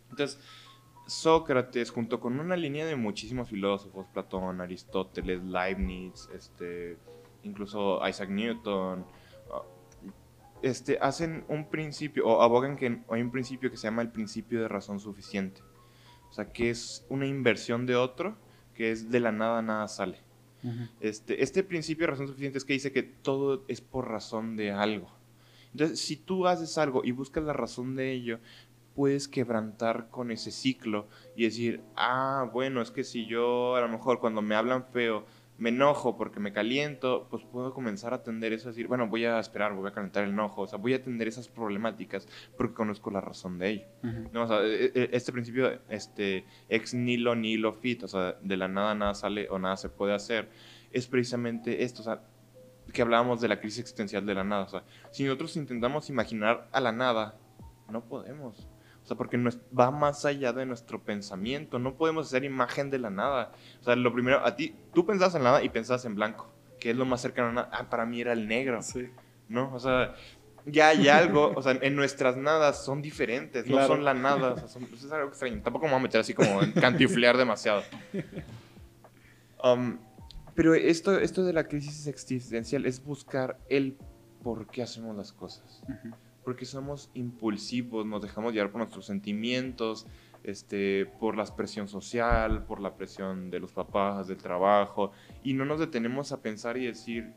Entonces, 0.10 0.40
Sócrates, 1.08 1.90
junto 1.90 2.20
con 2.20 2.40
una 2.40 2.56
línea 2.56 2.86
de 2.86 2.96
muchísimos 2.96 3.50
filósofos, 3.50 4.06
Platón, 4.14 4.62
Aristóteles, 4.62 5.44
Leibniz, 5.44 6.30
este, 6.34 6.98
incluso 7.44 8.08
Isaac 8.08 8.30
Newton, 8.30 9.06
ah, 9.52 9.62
este, 10.62 10.98
hacen 11.02 11.46
un 11.48 11.70
principio, 11.70 12.28
o 12.28 12.42
abogan 12.42 12.76
que 12.76 13.02
hay 13.10 13.22
un 13.22 13.32
principio 13.32 13.72
que 13.72 13.78
se 13.78 13.88
llama 13.88 14.02
el 14.02 14.12
principio 14.12 14.62
de 14.62 14.68
razón 14.68 15.00
suficiente. 15.00 15.62
O 16.30 16.34
sea, 16.34 16.52
que 16.52 16.70
es 16.70 17.06
una 17.10 17.26
inversión 17.26 17.86
de 17.86 17.96
otro, 17.96 18.38
que 18.74 18.92
es 18.92 19.10
de 19.10 19.20
la 19.20 19.32
nada 19.32 19.62
nada 19.62 19.88
sale. 19.88 20.20
este, 21.00 21.42
este 21.44 21.64
principio 21.64 22.06
de 22.06 22.12
razón 22.12 22.28
suficiente 22.28 22.58
es 22.58 22.66
que 22.66 22.74
dice 22.74 22.92
que 22.92 23.04
todo 23.04 23.64
es 23.68 23.82
por 23.82 24.10
razón 24.10 24.56
de 24.56 24.72
algo. 24.72 25.10
Entonces, 25.72 26.00
si 26.00 26.16
tú 26.18 26.48
haces 26.48 26.78
algo 26.78 27.04
y 27.04 27.12
buscas 27.12 27.44
la 27.44 27.54
razón 27.54 27.96
de 27.96 28.12
ello, 28.12 28.40
puedes 28.96 29.28
quebrantar 29.28 30.10
con 30.10 30.32
ese 30.32 30.50
ciclo 30.52 31.08
y 31.36 31.44
decir, 31.44 31.82
ah, 31.96 32.50
bueno, 32.52 32.82
es 32.82 32.90
que 32.90 33.04
si 33.04 33.28
yo 33.28 33.76
a 33.76 33.82
lo 33.82 33.90
mejor 33.90 34.20
cuando 34.20 34.42
me 34.42 34.56
hablan 34.56 34.86
feo 34.86 35.26
me 35.58 35.70
enojo 35.70 36.18
porque 36.18 36.40
me 36.40 36.54
caliento, 36.54 37.28
pues 37.30 37.44
puedo 37.44 37.74
comenzar 37.74 38.14
a 38.14 38.18
atender 38.18 38.54
eso, 38.54 38.70
decir, 38.70 38.88
bueno, 38.88 39.08
voy 39.08 39.26
a 39.26 39.40
esperar, 39.40 39.74
voy 39.74 39.88
a 39.88 39.92
calentar 39.92 40.24
el 40.24 40.32
enojo, 40.32 40.62
o 40.62 40.68
sea, 40.68 40.78
voy 40.78 40.94
a 40.94 40.98
atender 40.98 41.28
esas 41.28 41.48
problemáticas 41.48 42.28
porque 42.56 42.74
conozco 42.74 43.10
la 43.10 43.22
razón 43.22 43.58
de 43.58 43.70
ello. 43.70 43.86
no, 44.32 44.44
o 44.44 44.48
sea, 44.48 44.62
e, 44.64 44.92
e, 44.94 45.10
este 45.14 45.32
principio, 45.32 45.80
este, 45.90 46.46
ex 46.70 46.94
nilo 46.94 47.36
nilo 47.36 47.74
fit, 47.74 48.04
o 48.04 48.08
sea, 48.08 48.38
de 48.42 48.58
la 48.58 48.68
nada 48.68 48.94
nada 48.94 49.14
sale 49.14 49.48
o 49.50 49.58
nada 49.58 49.78
se 49.78 49.90
puede 49.90 50.14
hacer, 50.14 50.50
es 50.92 51.08
precisamente 51.08 51.84
esto, 51.84 52.02
o 52.02 52.06
sea, 52.06 52.22
que 52.94 53.02
hablábamos 53.02 53.42
de 53.42 53.48
la 53.48 53.60
crisis 53.60 53.80
existencial 53.80 54.26
de 54.26 54.36
la 54.36 54.44
nada, 54.44 54.64
o 54.64 54.70
sea, 54.70 54.84
si 55.12 55.24
nosotros 55.24 55.56
intentamos 55.58 56.10
imaginar 56.10 56.68
a 56.72 56.80
la 56.80 56.92
nada, 56.92 57.36
no 57.90 58.02
podemos. 58.06 58.68
O 59.08 59.10
sea, 59.10 59.16
porque 59.16 59.42
va 59.80 59.90
más 59.90 60.26
allá 60.26 60.52
de 60.52 60.66
nuestro 60.66 61.02
pensamiento. 61.02 61.80
No 61.80 61.96
podemos 61.96 62.28
hacer 62.28 62.44
imagen 62.44 62.90
de 62.90 63.00
la 63.00 63.10
nada. 63.10 63.54
O 63.80 63.84
sea, 63.86 63.96
lo 63.96 64.12
primero, 64.12 64.46
a 64.46 64.58
ti, 64.58 64.76
tú 64.94 65.06
pensabas 65.06 65.34
en 65.36 65.44
nada 65.44 65.64
y 65.64 65.70
pensabas 65.70 66.04
en 66.04 66.16
blanco, 66.16 66.52
que 66.78 66.90
es 66.90 66.98
lo 66.98 67.06
más 67.06 67.22
cercano 67.22 67.48
a 67.48 67.54
nada. 67.54 67.70
Ah, 67.72 67.90
para 67.90 68.06
mí 68.06 68.20
era 68.20 68.34
el 68.34 68.50
negro. 68.50 68.82
Sí. 68.82 69.10
¿No? 69.48 69.74
O 69.74 69.80
sea, 69.80 70.14
ya 70.66 70.90
hay 70.90 71.08
algo, 71.08 71.54
o 71.56 71.62
sea, 71.62 71.80
en 71.82 71.96
nuestras 71.96 72.36
nadas 72.36 72.84
son 72.84 73.02
diferentes, 73.02 73.66
no 73.66 73.88
son 73.88 74.04
la 74.04 74.14
nada. 74.14 74.56
O 74.62 74.68
sea, 74.68 74.86
pues, 74.90 75.02
es 75.02 75.10
algo 75.14 75.30
extraño. 75.30 75.62
Tampoco 75.64 75.86
me 75.86 75.92
voy 75.92 76.02
a 76.02 76.04
meter 76.04 76.20
así 76.20 76.34
como 76.34 76.62
en 76.62 76.74
cantiflear 76.74 77.38
demasiado. 77.38 77.84
Um, 79.64 80.00
pero 80.54 80.76
esto, 80.76 81.18
esto 81.18 81.46
de 81.46 81.54
la 81.54 81.70
crisis 81.70 82.08
existencial 82.08 82.86
es 82.86 83.02
buscar 83.02 83.58
el 83.70 83.96
por 84.44 84.68
qué 84.68 84.84
hacemos 84.84 85.16
las 85.16 85.32
cosas 85.32 85.82
porque 86.48 86.64
somos 86.64 87.12
impulsivos, 87.14 88.06
nos 88.06 88.22
dejamos 88.22 88.54
llevar 88.54 88.72
por 88.72 88.80
nuestros 88.80 89.06
sentimientos, 89.06 90.08
este, 90.44 91.06
por 91.20 91.36
la 91.36 91.44
presión 91.44 91.90
social, 91.90 92.64
por 92.64 92.80
la 92.80 92.96
presión 92.96 93.50
de 93.50 93.60
los 93.60 93.74
papás, 93.74 94.30
del 94.30 94.38
trabajo, 94.38 95.12
y 95.44 95.52
no 95.52 95.66
nos 95.66 95.78
detenemos 95.78 96.32
a 96.32 96.42
pensar 96.42 96.78
y 96.78 96.86
decir, 96.86 97.34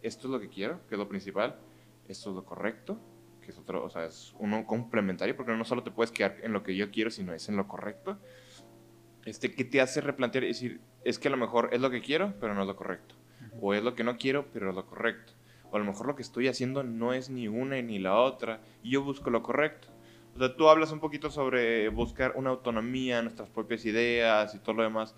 esto 0.00 0.28
es 0.28 0.30
lo 0.30 0.38
que 0.38 0.48
quiero, 0.48 0.86
que 0.86 0.94
es 0.94 0.98
lo 1.00 1.08
principal, 1.08 1.58
esto 2.06 2.30
es 2.30 2.36
lo 2.36 2.44
correcto, 2.44 3.00
que 3.42 3.50
es 3.50 3.58
otro, 3.58 3.84
o 3.84 3.90
sea, 3.90 4.04
es 4.04 4.32
uno 4.38 4.64
complementario, 4.64 5.36
porque 5.36 5.50
no 5.50 5.64
solo 5.64 5.82
te 5.82 5.90
puedes 5.90 6.12
quedar 6.12 6.36
en 6.40 6.52
lo 6.52 6.62
que 6.62 6.76
yo 6.76 6.92
quiero, 6.92 7.10
sino 7.10 7.32
es 7.32 7.48
en 7.48 7.56
lo 7.56 7.66
correcto, 7.66 8.16
este, 9.24 9.56
que 9.56 9.64
te 9.64 9.80
hace 9.80 10.00
replantear 10.00 10.44
y 10.44 10.46
decir, 10.46 10.80
es 11.04 11.18
que 11.18 11.26
a 11.26 11.32
lo 11.32 11.36
mejor 11.36 11.70
es 11.72 11.80
lo 11.80 11.90
que 11.90 12.00
quiero, 12.00 12.32
pero 12.38 12.54
no 12.54 12.60
es 12.60 12.68
lo 12.68 12.76
correcto, 12.76 13.16
o 13.60 13.74
es 13.74 13.82
lo 13.82 13.96
que 13.96 14.04
no 14.04 14.16
quiero, 14.18 14.46
pero 14.52 14.70
es 14.70 14.76
lo 14.76 14.86
correcto 14.86 15.32
o 15.70 15.76
a 15.76 15.78
lo 15.78 15.84
mejor 15.84 16.06
lo 16.06 16.16
que 16.16 16.22
estoy 16.22 16.48
haciendo 16.48 16.82
no 16.82 17.12
es 17.12 17.30
ni 17.30 17.48
una 17.48 17.80
ni 17.82 17.98
la 17.98 18.20
otra, 18.20 18.60
y 18.82 18.90
yo 18.90 19.02
busco 19.02 19.30
lo 19.30 19.42
correcto. 19.42 19.88
O 20.34 20.38
sea, 20.38 20.54
tú 20.54 20.68
hablas 20.68 20.92
un 20.92 21.00
poquito 21.00 21.30
sobre 21.30 21.88
buscar 21.88 22.34
una 22.36 22.50
autonomía, 22.50 23.22
nuestras 23.22 23.48
propias 23.48 23.86
ideas 23.86 24.54
y 24.54 24.58
todo 24.58 24.74
lo 24.74 24.82
demás. 24.82 25.14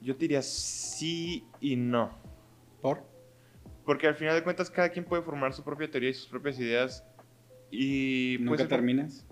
Yo 0.00 0.14
diría 0.14 0.42
sí 0.42 1.44
y 1.60 1.76
no. 1.76 2.10
¿Por? 2.82 3.04
Porque 3.84 4.08
al 4.08 4.16
final 4.16 4.34
de 4.34 4.42
cuentas 4.42 4.68
cada 4.68 4.88
quien 4.88 5.04
puede 5.04 5.22
formar 5.22 5.52
su 5.52 5.62
propia 5.62 5.88
teoría 5.88 6.10
y 6.10 6.14
sus 6.14 6.26
propias 6.26 6.58
ideas. 6.58 7.04
Y 7.70 8.36
¿Nunca 8.40 8.56
pues, 8.56 8.68
terminas? 8.68 9.26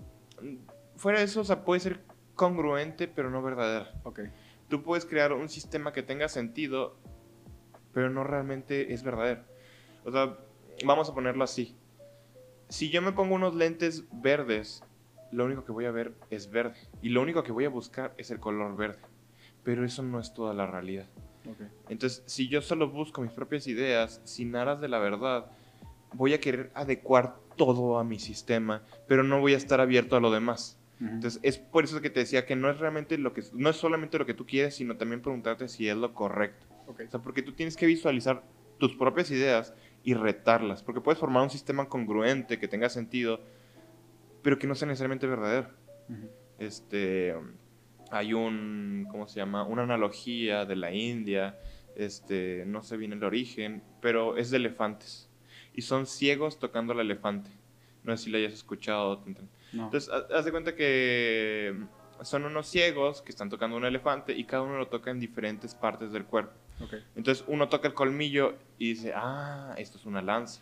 Fuera 0.95 1.19
de 1.19 1.25
eso, 1.25 1.41
o 1.41 1.43
sea, 1.43 1.65
puede 1.65 1.81
ser 1.81 1.99
congruente, 2.35 3.09
pero 3.09 3.29
no 3.29 3.41
verdadera. 3.41 3.91
Ok. 4.03 4.21
Tú 4.69 4.81
puedes 4.81 5.05
crear 5.05 5.33
un 5.33 5.49
sistema 5.49 5.91
que 5.91 6.03
tenga 6.03 6.29
sentido, 6.29 6.97
pero 7.93 8.09
no 8.09 8.23
realmente 8.23 8.93
es 8.93 9.03
verdadero. 9.03 9.43
O 10.05 10.11
sea, 10.11 10.37
vamos 10.85 11.09
a 11.09 11.13
ponerlo 11.13 11.43
así. 11.43 11.75
Si 12.69 12.89
yo 12.89 13.01
me 13.01 13.11
pongo 13.11 13.35
unos 13.35 13.55
lentes 13.55 14.05
verdes, 14.11 14.83
lo 15.31 15.45
único 15.45 15.65
que 15.65 15.71
voy 15.71 15.85
a 15.85 15.91
ver 15.91 16.13
es 16.29 16.49
verde. 16.49 16.75
Y 17.01 17.09
lo 17.09 17.21
único 17.21 17.43
que 17.43 17.51
voy 17.51 17.65
a 17.65 17.69
buscar 17.69 18.13
es 18.17 18.31
el 18.31 18.39
color 18.39 18.75
verde. 18.77 18.99
Pero 19.63 19.83
eso 19.83 20.03
no 20.03 20.19
es 20.19 20.33
toda 20.33 20.53
la 20.53 20.67
realidad. 20.67 21.07
Entonces, 21.89 22.23
si 22.25 22.47
yo 22.47 22.61
solo 22.61 22.89
busco 22.89 23.21
mis 23.21 23.31
propias 23.31 23.67
ideas, 23.67 24.21
sin 24.23 24.55
aras 24.55 24.79
de 24.79 24.87
la 24.87 24.99
verdad, 24.99 25.51
voy 26.13 26.33
a 26.33 26.39
querer 26.39 26.71
adecuar 26.73 27.35
todo 27.55 27.99
a 27.99 28.03
mi 28.03 28.19
sistema, 28.19 28.83
pero 29.07 29.23
no 29.23 29.39
voy 29.39 29.53
a 29.53 29.57
estar 29.57 29.79
abierto 29.79 30.15
a 30.15 30.19
lo 30.19 30.31
demás. 30.31 30.79
Entonces, 30.99 31.39
es 31.43 31.57
por 31.57 31.83
eso 31.83 31.99
que 31.99 32.09
te 32.09 32.21
decía 32.21 32.45
que 32.45 32.55
no 32.55 32.69
es 32.69 32.79
realmente 32.79 33.17
lo 33.17 33.33
que, 33.33 33.43
no 33.53 33.69
es 33.69 33.75
solamente 33.75 34.17
lo 34.17 34.25
que 34.25 34.33
tú 34.33 34.45
quieres, 34.45 34.75
sino 34.75 34.95
también 34.95 35.21
preguntarte 35.21 35.67
si 35.67 35.89
es 35.89 35.97
lo 35.97 36.13
correcto. 36.13 36.65
O 36.87 36.95
sea, 36.95 37.21
porque 37.21 37.41
tú 37.41 37.51
tienes 37.51 37.75
que 37.75 37.85
visualizar 37.85 38.43
tus 38.77 38.95
propias 38.95 39.29
ideas 39.31 39.73
y 40.05 40.13
retarlas, 40.13 40.83
porque 40.83 41.01
puedes 41.01 41.19
formar 41.19 41.41
un 41.41 41.49
sistema 41.49 41.89
congruente 41.89 42.59
que 42.59 42.67
tenga 42.67 42.89
sentido, 42.89 43.41
pero 44.43 44.59
que 44.59 44.67
no 44.67 44.75
sea 44.75 44.87
necesariamente 44.87 45.25
verdadero. 45.25 45.69
Este, 46.59 47.35
hay 48.11 48.33
un, 48.33 49.07
¿cómo 49.09 49.27
se 49.27 49.37
llama? 49.37 49.63
Una 49.63 49.81
analogía 49.81 50.63
de 50.65 50.75
la 50.75 50.93
India, 50.93 51.57
este, 51.95 52.65
no 52.67 52.83
sé 52.83 52.97
bien 52.97 53.13
el 53.13 53.23
origen, 53.23 53.81
pero 53.99 54.37
es 54.37 54.51
de 54.51 54.57
elefantes. 54.57 55.27
Y 55.73 55.81
son 55.81 56.05
ciegos 56.05 56.59
tocando 56.59 56.93
al 56.93 56.99
elefante. 56.99 57.49
No 58.03 58.15
sé 58.15 58.25
si 58.25 58.29
lo 58.29 58.37
hayas 58.37 58.53
escuchado. 58.53 59.23
Entonces, 59.73 60.07
haz 60.09 60.45
de 60.45 60.51
cuenta 60.51 60.75
que 60.75 61.75
son 62.21 62.45
unos 62.45 62.67
ciegos 62.67 63.23
que 63.23 63.31
están 63.31 63.49
tocando 63.49 63.75
un 63.75 63.85
elefante 63.85 64.33
y 64.33 64.43
cada 64.43 64.61
uno 64.61 64.77
lo 64.77 64.87
toca 64.87 65.09
en 65.09 65.19
diferentes 65.19 65.73
partes 65.73 66.11
del 66.11 66.25
cuerpo. 66.25 66.53
Entonces 67.15 67.43
uno 67.47 67.69
toca 67.69 67.87
el 67.87 67.93
colmillo 67.93 68.55
y 68.77 68.89
dice, 68.89 69.13
ah, 69.15 69.73
esto 69.77 69.97
es 69.97 70.05
una 70.05 70.21
lanza. 70.21 70.61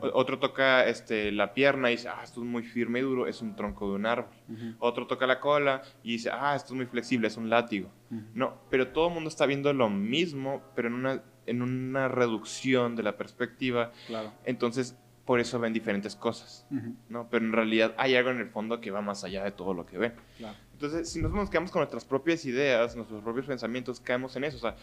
Otro 0.00 0.38
toca 0.38 0.84
este, 0.86 1.30
la 1.30 1.54
pierna 1.54 1.90
y 1.90 1.96
dice, 1.96 2.08
ah, 2.08 2.20
esto 2.22 2.40
es 2.40 2.46
muy 2.46 2.62
firme 2.64 2.98
y 2.98 3.02
duro, 3.02 3.26
es 3.26 3.40
un 3.40 3.54
tronco 3.54 3.88
de 3.88 3.94
un 3.94 4.06
árbol. 4.06 4.30
Otro 4.78 5.06
toca 5.06 5.26
la 5.26 5.40
cola 5.40 5.82
y 6.02 6.12
dice, 6.12 6.30
ah, 6.32 6.54
esto 6.56 6.72
es 6.72 6.76
muy 6.76 6.86
flexible, 6.86 7.28
es 7.28 7.36
un 7.36 7.48
látigo. 7.48 7.90
No, 8.34 8.54
pero 8.70 8.88
todo 8.88 9.08
el 9.08 9.14
mundo 9.14 9.28
está 9.28 9.46
viendo 9.46 9.72
lo 9.72 9.88
mismo, 9.88 10.62
pero 10.74 10.88
en 10.88 10.94
una, 10.94 11.22
en 11.46 11.62
una 11.62 12.08
reducción 12.08 12.96
de 12.96 13.02
la 13.02 13.16
perspectiva. 13.16 13.92
Claro. 14.06 14.32
Entonces, 14.44 14.96
por 15.24 15.40
eso 15.40 15.58
ven 15.58 15.72
diferentes 15.72 16.14
cosas, 16.14 16.66
¿no? 17.08 17.28
Pero 17.28 17.44
en 17.44 17.52
realidad 17.52 17.94
hay 17.98 18.14
algo 18.14 18.30
en 18.30 18.38
el 18.38 18.48
fondo 18.48 18.80
que 18.80 18.90
va 18.90 19.00
más 19.02 19.24
allá 19.24 19.42
de 19.42 19.50
todo 19.50 19.74
lo 19.74 19.84
que 19.84 19.98
ven. 19.98 20.14
Claro. 20.38 20.56
Entonces, 20.72 21.10
si 21.10 21.20
nos 21.20 21.50
quedamos 21.50 21.70
con 21.70 21.80
nuestras 21.80 22.04
propias 22.04 22.44
ideas, 22.44 22.94
nuestros 22.94 23.22
propios 23.22 23.46
pensamientos, 23.46 23.98
caemos 23.98 24.36
en 24.36 24.44
eso. 24.44 24.58
O 24.58 24.60
sea, 24.60 24.76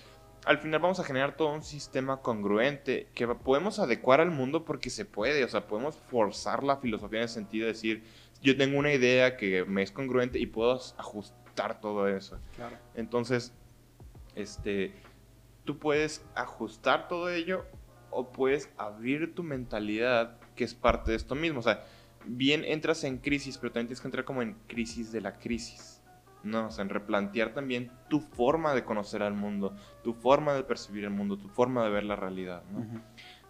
al 0.45 0.57
final 0.57 0.79
vamos 0.79 0.99
a 0.99 1.03
generar 1.03 1.35
todo 1.37 1.53
un 1.53 1.63
sistema 1.63 2.21
congruente 2.21 3.07
que 3.13 3.27
podemos 3.27 3.79
adecuar 3.79 4.19
al 4.21 4.31
mundo 4.31 4.65
porque 4.65 4.89
se 4.89 5.05
puede, 5.05 5.43
o 5.43 5.47
sea, 5.47 5.67
podemos 5.67 5.97
forzar 6.09 6.63
la 6.63 6.77
filosofía 6.77 7.19
en 7.19 7.23
el 7.23 7.29
sentido 7.29 7.65
de 7.65 7.73
decir, 7.73 8.03
yo 8.41 8.57
tengo 8.57 8.77
una 8.77 8.93
idea 8.93 9.37
que 9.37 9.63
me 9.65 9.83
es 9.83 9.91
congruente 9.91 10.39
y 10.39 10.45
puedo 10.45 10.73
ajustar 10.97 11.79
todo 11.79 12.07
eso. 12.07 12.39
Claro. 12.55 12.77
Entonces, 12.93 13.53
este, 14.35 14.93
tú 15.63 15.79
puedes 15.79 16.25
ajustar 16.35 17.07
todo 17.07 17.29
ello 17.29 17.65
o 18.11 18.31
puedes 18.31 18.69
abrir 18.77 19.33
tu 19.33 19.43
mentalidad 19.43 20.37
que 20.55 20.63
es 20.63 20.73
parte 20.73 21.11
de 21.11 21.17
esto 21.17 21.35
mismo. 21.35 21.59
O 21.59 21.63
sea, 21.63 21.83
bien 22.25 22.63
entras 22.65 23.03
en 23.03 23.17
crisis, 23.17 23.57
pero 23.57 23.71
también 23.71 23.87
tienes 23.87 24.01
que 24.01 24.07
entrar 24.07 24.25
como 24.25 24.41
en 24.41 24.55
crisis 24.67 25.11
de 25.11 25.21
la 25.21 25.37
crisis. 25.37 25.92
No, 26.43 26.67
o 26.67 26.71
sea, 26.71 26.83
en 26.83 26.89
replantear 26.89 27.53
también 27.53 27.89
tu 28.09 28.19
forma 28.19 28.73
de 28.75 28.83
conocer 28.83 29.23
al 29.23 29.33
mundo, 29.33 29.75
tu 30.03 30.13
forma 30.13 30.53
de 30.53 30.63
percibir 30.63 31.05
el 31.05 31.09
mundo, 31.09 31.37
tu 31.37 31.47
forma 31.47 31.83
de 31.85 31.89
ver 31.89 32.03
la 32.03 32.17
realidad, 32.17 32.63
¿no? 32.71 32.85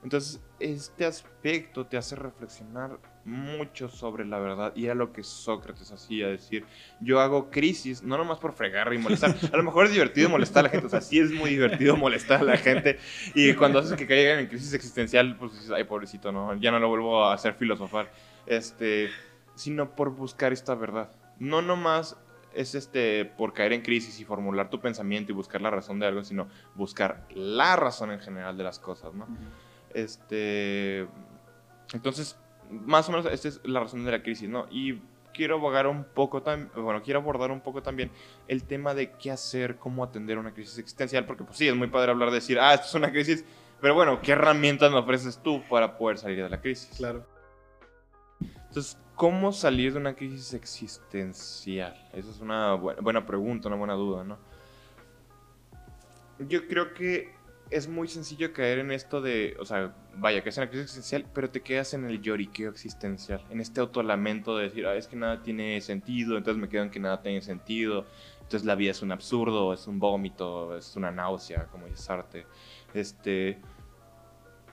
Entonces, 0.04 0.42
este 0.60 1.06
aspecto 1.06 1.86
te 1.86 1.96
hace 1.96 2.18
reflexionar 2.18 3.00
mucho 3.24 3.88
sobre 3.88 4.26
la 4.26 4.38
verdad 4.38 4.74
y 4.76 4.86
era 4.86 4.96
lo 4.96 5.14
que 5.14 5.24
Sócrates 5.24 5.94
hacía, 5.94 6.28
decir, 6.28 6.66
yo 7.00 7.22
hago 7.22 7.50
crisis, 7.50 8.04
no 8.04 8.18
nomás 8.18 8.38
por 8.38 8.52
fregar 8.52 8.94
y 8.94 8.98
molestar, 8.98 9.34
a 9.54 9.58
lo 9.58 9.64
mejor 9.64 9.86
es 9.86 9.94
divertido 9.94 10.30
molestar 10.30 10.66
a 10.66 10.68
la 10.68 10.70
gente, 10.70 10.88
o 10.88 10.90
sea, 10.90 11.00
sí 11.00 11.20
es 11.20 11.32
muy 11.32 11.52
divertido 11.52 11.96
molestar 11.96 12.42
a 12.42 12.44
la 12.44 12.58
gente 12.58 13.00
y 13.34 13.54
cuando 13.54 13.80
haces 13.80 13.94
que 13.94 14.06
caigan 14.06 14.40
en 14.40 14.48
crisis 14.48 14.74
existencial, 14.74 15.38
pues 15.38 15.54
dices, 15.54 15.72
ay, 15.72 15.86
pobrecito, 15.86 16.34
no, 16.34 16.54
ya 16.56 16.70
no 16.72 16.80
lo 16.80 16.90
vuelvo 16.90 17.24
a 17.24 17.34
hacer 17.34 17.54
filosofar, 17.54 18.12
este, 18.46 19.10
sino 19.56 19.96
por 19.96 20.10
buscar 20.10 20.52
esta 20.52 20.76
verdad. 20.76 21.12
No 21.40 21.62
nomás 21.62 22.18
es 22.54 22.76
este 22.76 23.26
por 23.26 23.54
caer 23.54 23.74
en 23.74 23.82
crisis 23.82 24.20
y 24.20 24.26
formular 24.26 24.70
tu 24.70 24.80
pensamiento 24.80 25.32
y 25.32 25.36
buscar 25.36 25.62
la 25.62 25.70
razón 25.70 26.00
de 26.00 26.08
algo, 26.08 26.24
sino 26.24 26.48
buscar 26.76 27.26
la 27.34 27.76
razón 27.76 28.12
en 28.12 28.20
general 28.20 28.58
de 28.58 28.64
las 28.64 28.80
cosas, 28.80 29.14
¿no? 29.14 29.28
Este, 29.94 31.08
entonces, 31.94 32.38
más 32.70 33.08
o 33.10 33.12
menos 33.12 33.26
esta 33.28 33.48
es 33.48 33.62
la 33.64 33.82
razón 33.82 34.04
de 34.06 34.12
la 34.12 34.24
crisis, 34.24 34.50
¿no? 34.50 34.68
Y 34.72 35.02
quiero 35.34 35.56
abogar 35.56 35.88
un 35.88 36.04
poco 36.04 36.42
también, 36.42 36.72
bueno, 36.76 37.02
quiero 37.02 37.20
abordar 37.20 37.52
un 37.52 37.62
poco 37.62 37.82
también 37.82 38.12
el 38.48 38.64
tema 38.64 38.94
de 38.94 39.12
qué 39.12 39.32
hacer, 39.32 39.78
cómo 39.78 40.04
atender 40.04 40.38
una 40.38 40.54
crisis 40.54 40.78
existencial, 40.78 41.26
porque 41.26 41.44
pues 41.44 41.58
sí, 41.58 41.68
es 41.68 41.76
muy 41.76 41.88
padre 41.88 42.12
hablar 42.12 42.30
de 42.30 42.36
decir, 42.36 42.60
ah, 42.60 42.74
esto 42.74 42.88
es 42.88 42.94
una 42.96 43.12
crisis, 43.12 43.44
pero 43.82 43.96
bueno, 43.96 44.22
¿qué 44.22 44.32
herramientas 44.32 44.92
me 44.92 45.00
ofreces 45.00 45.42
tú 45.42 45.62
para 45.70 45.98
poder 45.98 46.18
salir 46.18 46.42
de 46.42 46.50
la 46.50 46.62
crisis? 46.62 46.96
Claro. 46.98 47.26
Entonces, 48.68 48.98
¿cómo 49.16 49.52
salir 49.52 49.94
de 49.94 50.00
una 50.00 50.16
crisis 50.16 50.54
existencial? 50.54 51.96
Esa 52.14 52.30
es 52.30 52.40
una 52.40 52.74
buena, 52.74 53.26
pregunta, 53.26 53.68
una 53.68 53.78
buena 53.78 53.94
duda, 53.94 54.24
¿no? 54.24 54.38
Yo 56.40 56.68
creo 56.68 56.94
que 56.94 57.32
es 57.70 57.88
muy 57.88 58.08
sencillo 58.08 58.54
caer 58.54 58.80
en 58.80 58.92
esto 58.92 59.22
de, 59.22 59.56
o 59.60 59.66
sea, 59.66 59.96
vaya, 60.16 60.44
que 60.44 60.50
es 60.50 60.58
una 60.58 60.68
crisis 60.68 60.86
existencial, 60.86 61.26
pero 61.34 61.50
te 61.50 61.62
quedas 61.62 61.94
en 61.94 62.06
el 62.06 62.22
lloriqueo 62.22 62.70
existencial, 62.70 63.44
en 63.50 63.62
este 63.62 63.80
autolamento 63.80 64.58
de 64.58 64.66
decir, 64.66 64.86
ah, 64.86 64.96
es 64.96 65.08
que 65.08 65.16
nada 65.16 65.42
tiene 65.42 65.80
sentido, 65.82 66.38
entonces 66.38 66.62
me 66.62 66.70
quedo 66.70 66.84
en 66.84 66.92
que 66.92 67.00
nada 67.00 67.22
tiene 67.22 67.42
sentido, 67.42 68.06
entonces 68.42 68.66
la 68.66 68.76
vida 68.76 68.92
es 68.92 69.02
un 69.02 69.12
absurdo, 69.12 69.74
es 69.74 69.88
un 69.88 70.00
vómito, 70.00 70.78
es 70.78 70.96
una 70.96 71.12
náusea, 71.12 71.68
como 71.68 71.88
dices 71.88 72.10
arte. 72.10 72.46
Este, 72.94 73.60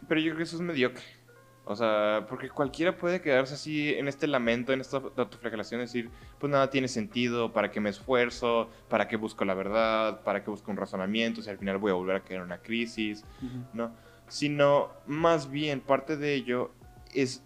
pero 0.08 0.20
yo 0.20 0.28
creo 0.28 0.38
que 0.38 0.42
eso 0.42 0.56
es 0.56 0.62
mediocre. 0.62 1.19
O 1.64 1.76
sea, 1.76 2.26
porque 2.28 2.48
cualquiera 2.48 2.96
puede 2.96 3.20
quedarse 3.20 3.54
así 3.54 3.90
en 3.90 4.08
este 4.08 4.26
lamento, 4.26 4.72
en 4.72 4.80
esta 4.80 4.96
autoflagelación, 4.96 5.80
decir, 5.80 6.10
pues 6.38 6.50
nada 6.50 6.70
tiene 6.70 6.88
sentido, 6.88 7.52
¿para 7.52 7.70
qué 7.70 7.80
me 7.80 7.90
esfuerzo? 7.90 8.70
¿Para 8.88 9.06
qué 9.06 9.16
busco 9.16 9.44
la 9.44 9.54
verdad? 9.54 10.22
¿Para 10.22 10.42
qué 10.42 10.50
busco 10.50 10.70
un 10.70 10.76
razonamiento? 10.76 11.42
Si 11.42 11.50
al 11.50 11.58
final 11.58 11.78
voy 11.78 11.92
a 11.92 11.94
volver 11.94 12.16
a 12.16 12.20
caer 12.20 12.40
en 12.40 12.46
una 12.46 12.58
crisis, 12.58 13.24
¿no? 13.72 13.92
Sino, 14.26 14.90
más 15.06 15.50
bien, 15.50 15.80
parte 15.80 16.16
de 16.16 16.34
ello 16.34 16.72
es 17.14 17.42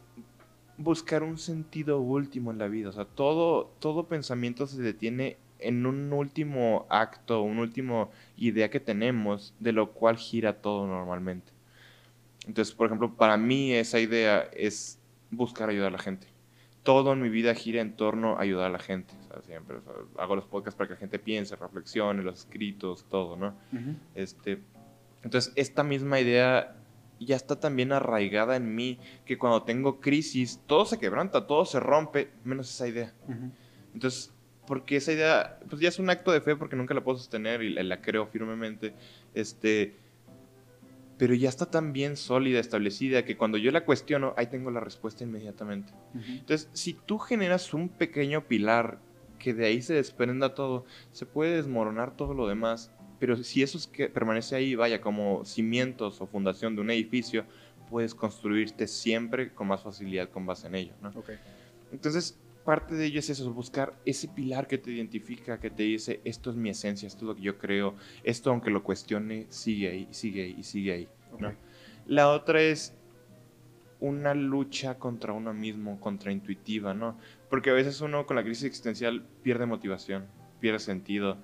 buscar 0.77 1.23
un 1.23 1.39
sentido 1.39 2.01
último 2.01 2.51
en 2.51 2.59
la 2.59 2.69
vida. 2.69 2.91
O 2.91 2.93
sea, 2.93 3.05
todo, 3.05 3.73
todo 3.79 4.07
pensamiento 4.07 4.67
se 4.67 4.81
detiene 4.81 5.39
en 5.59 5.87
un 5.87 6.13
último 6.13 6.87
acto, 6.89 7.43
una 7.43 7.63
última 7.63 8.09
idea 8.37 8.71
que 8.71 8.81
tenemos, 8.81 9.55
de 9.61 9.73
lo 9.73 9.93
cual 9.93 10.17
gira 10.17 10.61
todo 10.61 10.87
normalmente. 10.87 11.54
Entonces, 12.47 12.75
por 12.75 12.87
ejemplo, 12.87 13.15
para 13.17 13.37
mí 13.37 13.73
esa 13.73 13.99
idea 13.99 14.49
es 14.53 15.01
buscar 15.31 15.69
ayudar 15.69 15.89
a 15.89 15.93
la 15.93 15.99
gente. 15.99 16.27
Todo 16.83 17.15
en 17.15 17.23
mi 17.23 17.31
vida 17.31 17.55
gira 17.55 17.81
en 17.81 17.97
torno 17.97 18.37
a 18.37 18.43
ayudar 18.43 18.67
a 18.67 18.71
la 18.71 18.79
gente. 18.79 19.15
siempre 19.47 19.79
hago 20.19 20.37
los 20.37 20.45
podcasts 20.45 20.77
para 20.77 20.89
que 20.89 20.95
la 20.95 21.01
gente 21.01 21.19
piense, 21.19 21.57
reflexione, 21.57 22.23
los 22.23 22.41
escritos, 22.41 23.07
todo, 23.09 23.37
¿no? 23.37 23.55
este, 24.15 24.61
entonces, 25.23 25.53
esta 25.57 25.83
misma 25.83 26.21
idea 26.21 26.77
ya 27.19 27.37
está 27.37 27.59
también 27.59 27.93
arraigada 27.93 28.57
en 28.57 28.75
mí, 28.75 28.99
que 29.25 29.39
cuando 29.39 29.63
tengo 29.63 30.01
crisis, 30.01 30.61
todo 30.67 30.85
se 30.85 30.99
quebranta, 30.99 31.47
todo 31.47 31.65
se 31.65 31.81
rompe, 31.81 32.31
menos 32.45 32.71
esa 32.71 32.87
idea. 32.87 33.15
Entonces, 33.95 34.33
porque 34.67 34.97
esa 34.97 35.13
idea, 35.13 35.59
pues 35.69 35.81
ya 35.81 35.89
es 35.89 35.99
un 35.99 36.11
acto 36.11 36.33
de 36.33 36.41
fe 36.41 36.57
porque 36.57 36.77
nunca 36.77 36.95
la 36.95 37.03
puedo 37.03 37.19
sostener 37.19 37.63
y 37.63 37.71
la, 37.71 37.83
la 37.83 38.01
creo 38.01 38.27
firmemente. 38.27 38.95
Este, 39.35 39.97
pero 41.19 41.35
ya 41.35 41.49
está 41.49 41.67
tan 41.67 41.93
bien 41.93 42.17
sólida, 42.17 42.59
establecida, 42.59 43.25
que 43.25 43.37
cuando 43.37 43.59
yo 43.59 43.71
la 43.71 43.85
cuestiono, 43.85 44.35
ahí 44.37 44.47
tengo 44.47 44.71
la 44.71 44.81
respuesta 44.81 45.25
inmediatamente. 45.25 45.93
Entonces, 46.15 46.69
si 46.73 46.95
tú 46.95 47.19
generas 47.19 47.73
un 47.75 47.89
pequeño 47.89 48.47
pilar 48.47 48.99
que 49.39 49.55
de 49.55 49.67
ahí 49.67 49.83
se 49.83 49.95
desprenda 49.95 50.55
todo, 50.55 50.87
se 51.13 51.27
puede 51.27 51.57
desmoronar 51.57 52.17
todo 52.17 52.35
lo 52.35 52.49
demás, 52.49 52.91
pero 53.21 53.37
si 53.37 53.63
eso 53.63 53.79
es 53.79 53.87
que 53.87 54.09
permanece 54.09 54.57
ahí, 54.57 54.75
vaya, 54.75 55.01
como 55.01 55.45
cimientos 55.45 56.21
o 56.21 56.27
fundación 56.27 56.75
de 56.75 56.83
un 56.83 56.91
edificio, 56.91 57.45
puedes 57.89 58.15
construirte 58.15 58.89
siempre 58.89 59.53
con 59.53 59.69
más 59.69 59.83
facilidad 59.83 60.31
con 60.31 60.47
base 60.47 60.67
en 60.67 60.75
ello, 60.75 60.95
¿no? 61.01 61.13
Entonces, 61.93 62.39
parte 62.65 62.95
de 62.95 63.07
ello 63.07 63.21
es 63.21 63.31
eso, 63.31 63.53
buscar 63.53 63.95
ese 64.05 64.29
pilar 64.29 64.67
que 64.67 64.79
te 64.79 64.91
identifica, 64.91 65.61
que 65.61 65.71
te 65.71 65.83
dice, 65.83 66.21
esto 66.25 66.51
es 66.51 66.57
mi 66.57 66.71
esencia, 66.71 67.07
esto 67.07 67.21
es 67.21 67.29
lo 67.29 67.35
que 67.37 67.43
yo 67.43 67.59
creo, 67.59 67.95
esto 68.23 68.51
aunque 68.51 68.71
lo 68.71 68.83
cuestione, 68.83 69.47
sigue 69.51 69.89
ahí, 69.89 70.09
sigue 70.11 70.45
ahí, 70.45 70.63
sigue 70.63 70.93
ahí. 70.93 71.09
La 72.07 72.31
otra 72.31 72.61
es 72.61 72.97
una 74.01 74.35
lucha 74.35 74.99
contra 74.99 75.33
uno 75.33 75.55
mismo, 75.55 75.99
contraintuitiva, 76.01 76.95
¿no? 76.95 77.19
Porque 77.49 77.71
a 77.71 77.75
veces 77.75 78.01
uno 78.01 78.27
con 78.27 78.37
la 78.37 78.43
crisis 78.43 78.65
existencial 78.65 79.27
pierde 79.43 79.67
motivación, 79.67 80.27
pierde 80.61 80.79
sentido, 80.79 81.39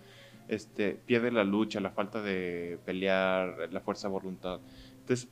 este, 0.48 0.92
pierde 1.06 1.30
la 1.30 1.44
lucha, 1.44 1.80
la 1.80 1.90
falta 1.90 2.20
de 2.20 2.78
pelear, 2.84 3.72
la 3.72 3.80
fuerza 3.80 4.08
de 4.08 4.12
voluntad. 4.12 4.60
Entonces, 5.00 5.28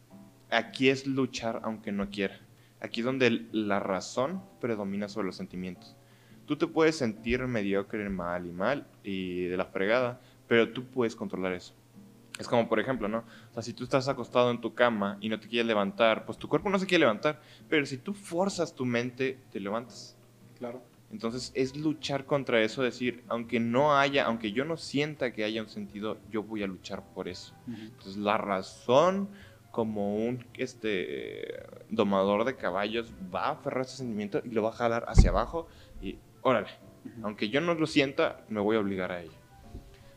aquí 0.51 0.89
es 0.89 1.07
luchar 1.07 1.61
aunque 1.65 1.93
no 1.93 2.09
quiera. 2.09 2.39
Aquí 2.81 3.01
es 3.01 3.07
donde 3.07 3.47
la 3.53 3.81
razón 3.81 4.43
predomina 4.61 5.09
sobre 5.09 5.27
los 5.27 5.37
sentimientos. 5.37 5.97
Tú 6.47 6.57
te 6.57 6.67
puedes 6.67 6.97
sentir 6.97 7.47
mediocre, 7.47 8.09
mal 8.09 8.47
y 8.47 8.53
mal 8.53 8.87
y 9.03 9.45
de 9.45 9.57
la 9.57 9.67
fregada, 9.67 10.21
pero 10.47 10.71
tú 10.71 10.85
puedes 10.85 11.15
controlar 11.15 11.53
eso. 11.53 11.75
Es 12.39 12.47
como, 12.47 12.69
por 12.69 12.79
ejemplo, 12.79 13.09
¿no? 13.09 13.25
O 13.51 13.55
sea, 13.55 13.63
si 13.63 13.73
tú 13.73 13.85
estás 13.85 14.09
acostado 14.09 14.51
en 14.51 14.61
tu 14.61 14.73
cama 14.73 15.19
y 15.21 15.29
no 15.29 15.41
te 15.41 15.49
quieres 15.49 15.67
levantar, 15.67 16.25
pues 16.25 16.39
tu 16.39 16.49
cuerpo 16.49 16.71
no 16.71 16.79
se 16.79 16.87
quiere 16.87 17.01
levantar, 17.01 17.41
pero 17.69 17.85
si 17.85 17.99
tú 17.99 18.15
forzas 18.15 18.75
tu 18.75 18.85
mente, 18.87 19.39
te 19.51 19.59
levantas. 19.59 20.17
Claro. 20.57 20.83
Entonces 21.11 21.53
es 21.55 21.77
luchar 21.77 22.27
contra 22.27 22.63
eso, 22.63 22.83
decir, 22.83 23.25
aunque 23.29 23.61
no 23.61 23.97
haya, 23.97 24.27
aunque 24.27 24.53
yo 24.53 24.65
no 24.65 24.77
sienta 24.77 25.33
que 25.33 25.45
haya 25.45 25.63
un 25.63 25.69
sentido, 25.69 26.19
yo 26.31 26.43
voy 26.43 26.63
a 26.63 26.67
luchar 26.67 27.03
por 27.15 27.29
eso. 27.29 27.55
Entonces 27.67 28.17
la 28.17 28.37
razón 28.37 29.31
como 29.79 30.17
un 30.17 30.45
este, 30.55 31.63
domador 31.89 32.45
de 32.45 32.57
caballos 32.57 33.13
va 33.33 33.47
a 33.47 33.51
aferrar 33.53 33.83
ese 33.83 33.99
sentimiento 33.99 34.43
y 34.45 34.49
lo 34.49 34.65
va 34.65 34.71
a 34.71 34.73
jalar 34.73 35.05
hacia 35.07 35.31
abajo 35.31 35.69
y 36.03 36.19
órale, 36.43 36.67
aunque 37.23 37.49
yo 37.49 37.61
no 37.61 37.75
lo 37.75 37.87
sienta, 37.87 38.41
me 38.49 38.59
voy 38.59 38.75
a 38.75 38.81
obligar 38.81 39.13
a 39.13 39.23
ello. 39.23 39.39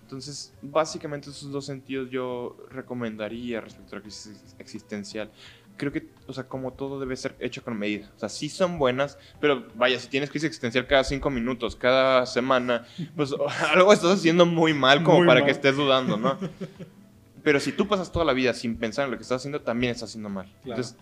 Entonces, 0.02 0.52
básicamente 0.64 1.30
esos 1.30 1.52
dos 1.52 1.68
sentidos 1.68 2.10
yo 2.10 2.58
recomendaría 2.72 3.62
respecto 3.62 3.96
a 3.96 4.00
la 4.00 4.02
crisis 4.02 4.56
existencial. 4.58 5.30
Creo 5.78 5.92
que, 5.92 6.08
o 6.26 6.34
sea, 6.34 6.46
como 6.46 6.74
todo 6.74 7.00
debe 7.00 7.16
ser 7.16 7.36
hecho 7.40 7.64
con 7.64 7.78
medida. 7.78 8.10
O 8.16 8.20
sea, 8.20 8.30
sí 8.30 8.50
son 8.50 8.80
buenas, 8.80 9.20
pero 9.40 9.68
vaya, 9.76 10.00
si 10.00 10.08
tienes 10.08 10.32
crisis 10.32 10.48
existencial 10.48 10.88
cada 10.88 11.04
cinco 11.04 11.30
minutos, 11.30 11.76
cada 11.76 12.26
semana, 12.26 12.88
pues 13.16 13.32
algo 13.76 13.94
estás 13.94 14.14
haciendo 14.14 14.48
muy 14.48 14.74
mal 14.74 15.04
como 15.04 15.20
Muy 15.20 15.28
para 15.28 15.42
mal. 15.42 15.46
que 15.46 15.52
estés 15.52 15.76
dudando, 15.76 16.18
¿no? 16.18 16.40
Pero 17.44 17.60
si 17.60 17.72
tú 17.72 17.88
pasas 17.88 18.12
toda 18.12 18.26
la 18.26 18.34
vida 18.34 18.54
sin 18.54 18.78
pensar 18.78 19.06
en 19.06 19.12
lo 19.12 19.18
que 19.18 19.24
estás 19.24 19.38
haciendo, 19.38 19.62
también 19.62 19.92
estás 19.92 20.10
haciendo 20.10 20.30
mal. 20.30 20.46
Claro. 20.64 20.82
Entonces, 20.82 20.98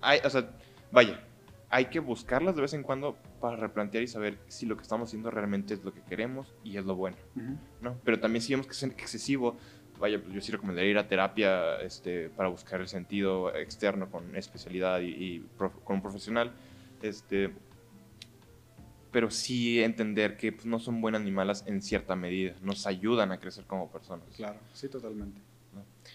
hay, 0.00 0.20
o 0.24 0.30
sea, 0.30 0.50
vaya, 0.90 1.20
hay 1.70 1.86
que 1.86 2.00
buscarlas 2.00 2.56
de 2.56 2.62
vez 2.62 2.72
en 2.74 2.82
cuando 2.82 3.16
para 3.40 3.56
replantear 3.56 4.02
y 4.02 4.08
saber 4.08 4.38
si 4.48 4.66
lo 4.66 4.76
que 4.76 4.82
estamos 4.82 5.08
haciendo 5.10 5.30
realmente 5.30 5.74
es 5.74 5.84
lo 5.84 5.92
que 5.92 6.00
queremos 6.02 6.54
y 6.64 6.76
es 6.78 6.84
lo 6.84 6.96
bueno. 6.96 7.16
¿no? 7.80 7.96
Pero 8.04 8.18
también 8.18 8.42
si 8.42 8.52
vemos 8.52 8.66
que 8.66 8.72
es 8.72 8.82
excesivo, 8.82 9.56
vaya, 10.00 10.20
pues 10.20 10.32
yo 10.32 10.40
sí 10.40 10.50
recomendaría 10.50 10.90
ir 10.90 10.98
a 10.98 11.06
terapia 11.08 11.76
este, 11.80 12.28
para 12.30 12.48
buscar 12.48 12.80
el 12.80 12.88
sentido 12.88 13.54
externo 13.54 14.10
con 14.10 14.34
especialidad 14.36 15.00
y, 15.00 15.08
y 15.08 15.40
prof- 15.58 15.78
con 15.84 15.96
un 15.96 16.02
profesional, 16.02 16.52
este, 17.02 17.52
pero 19.10 19.30
sí 19.30 19.82
entender 19.82 20.36
que 20.36 20.52
pues, 20.52 20.66
no 20.66 20.78
son 20.78 21.00
buenas 21.00 21.22
ni 21.22 21.30
malas 21.30 21.64
en 21.66 21.82
cierta 21.82 22.14
medida, 22.16 22.54
nos 22.62 22.86
ayudan 22.86 23.32
a 23.32 23.38
crecer 23.38 23.64
como 23.64 23.90
personas. 23.90 24.26
Claro, 24.36 24.58
sí, 24.72 24.88
totalmente. 24.88 25.40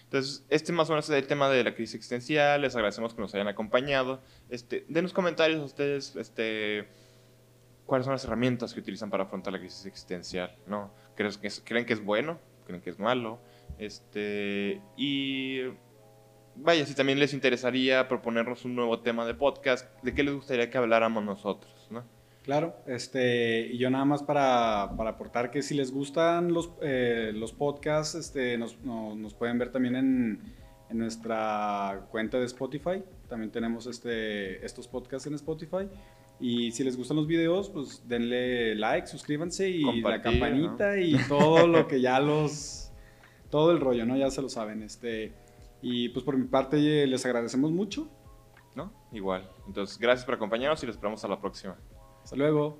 Entonces, 0.02 0.44
este 0.48 0.72
más 0.72 0.88
o 0.90 0.92
menos 0.92 1.08
es 1.08 1.16
el 1.16 1.26
tema 1.26 1.48
de 1.48 1.64
la 1.64 1.74
crisis 1.74 1.94
existencial. 1.94 2.62
Les 2.62 2.74
agradecemos 2.74 3.14
que 3.14 3.20
nos 3.20 3.34
hayan 3.34 3.48
acompañado. 3.48 4.20
Este, 4.50 4.86
comentarios 5.12 5.60
a 5.60 5.64
ustedes, 5.64 6.16
este, 6.16 6.88
cuáles 7.86 8.04
son 8.04 8.12
las 8.12 8.24
herramientas 8.24 8.74
que 8.74 8.80
utilizan 8.80 9.10
para 9.10 9.24
afrontar 9.24 9.52
la 9.52 9.58
crisis 9.58 9.86
existencial, 9.86 10.56
¿no? 10.66 10.92
¿Creen 11.14 11.32
que 11.40 11.46
es, 11.46 11.62
creen 11.64 11.86
que 11.86 11.92
es 11.92 12.04
bueno? 12.04 12.38
¿Creen 12.66 12.80
que 12.80 12.90
es 12.90 12.98
malo? 12.98 13.40
Este, 13.78 14.80
y 14.96 15.62
vaya, 16.56 16.86
si 16.86 16.94
también 16.94 17.18
les 17.18 17.34
interesaría 17.34 18.08
proponernos 18.08 18.64
un 18.64 18.74
nuevo 18.74 19.00
tema 19.00 19.26
de 19.26 19.34
podcast, 19.34 19.88
¿de 20.02 20.14
qué 20.14 20.22
les 20.22 20.34
gustaría 20.34 20.70
que 20.70 20.78
habláramos 20.78 21.24
nosotros, 21.24 21.72
no? 21.73 21.73
Claro, 22.44 22.76
este, 22.86 23.68
y 23.72 23.78
yo 23.78 23.88
nada 23.88 24.04
más 24.04 24.22
para, 24.22 24.92
para 24.98 25.10
aportar 25.10 25.50
que 25.50 25.62
si 25.62 25.74
les 25.74 25.90
gustan 25.90 26.52
los, 26.52 26.70
eh, 26.82 27.32
los 27.34 27.52
podcasts, 27.54 28.14
este, 28.14 28.58
nos, 28.58 28.78
no- 28.84 29.16
nos 29.16 29.32
pueden 29.32 29.58
ver 29.58 29.72
también 29.72 29.96
en, 29.96 30.40
en 30.90 30.98
nuestra 30.98 32.06
cuenta 32.10 32.38
de 32.38 32.44
Spotify. 32.44 33.02
También 33.30 33.50
tenemos 33.50 33.86
este, 33.86 34.62
estos 34.64 34.86
podcasts 34.86 35.26
en 35.26 35.34
Spotify. 35.34 35.88
Y 36.38 36.70
si 36.72 36.84
les 36.84 36.98
gustan 36.98 37.16
los 37.16 37.26
videos, 37.26 37.70
pues 37.70 38.06
denle 38.06 38.74
like, 38.74 39.06
suscríbanse 39.06 39.70
y 39.70 40.02
la 40.02 40.20
campanita 40.20 40.98
y 41.00 41.16
todo 41.26 41.66
lo 41.66 41.88
que 41.88 42.02
ya 42.02 42.20
los... 42.20 42.90
Todo 43.50 43.70
el 43.70 43.80
rollo, 43.80 44.04
¿no? 44.04 44.16
Ya 44.18 44.30
se 44.30 44.42
lo 44.42 44.50
saben. 44.50 44.82
Este, 44.82 45.32
y 45.80 46.10
pues 46.10 46.24
por 46.24 46.36
mi 46.36 46.44
parte 46.46 46.76
eh, 47.04 47.06
les 47.06 47.24
agradecemos 47.24 47.70
mucho. 47.70 48.06
¿No? 48.74 48.92
Igual. 49.12 49.48
Entonces, 49.66 49.96
gracias 49.96 50.26
por 50.26 50.34
acompañarnos 50.34 50.82
y 50.82 50.86
los 50.86 50.96
esperamos 50.96 51.24
a 51.24 51.28
la 51.28 51.40
próxima. 51.40 51.76
Hasta 52.24 52.36
luego. 52.36 52.78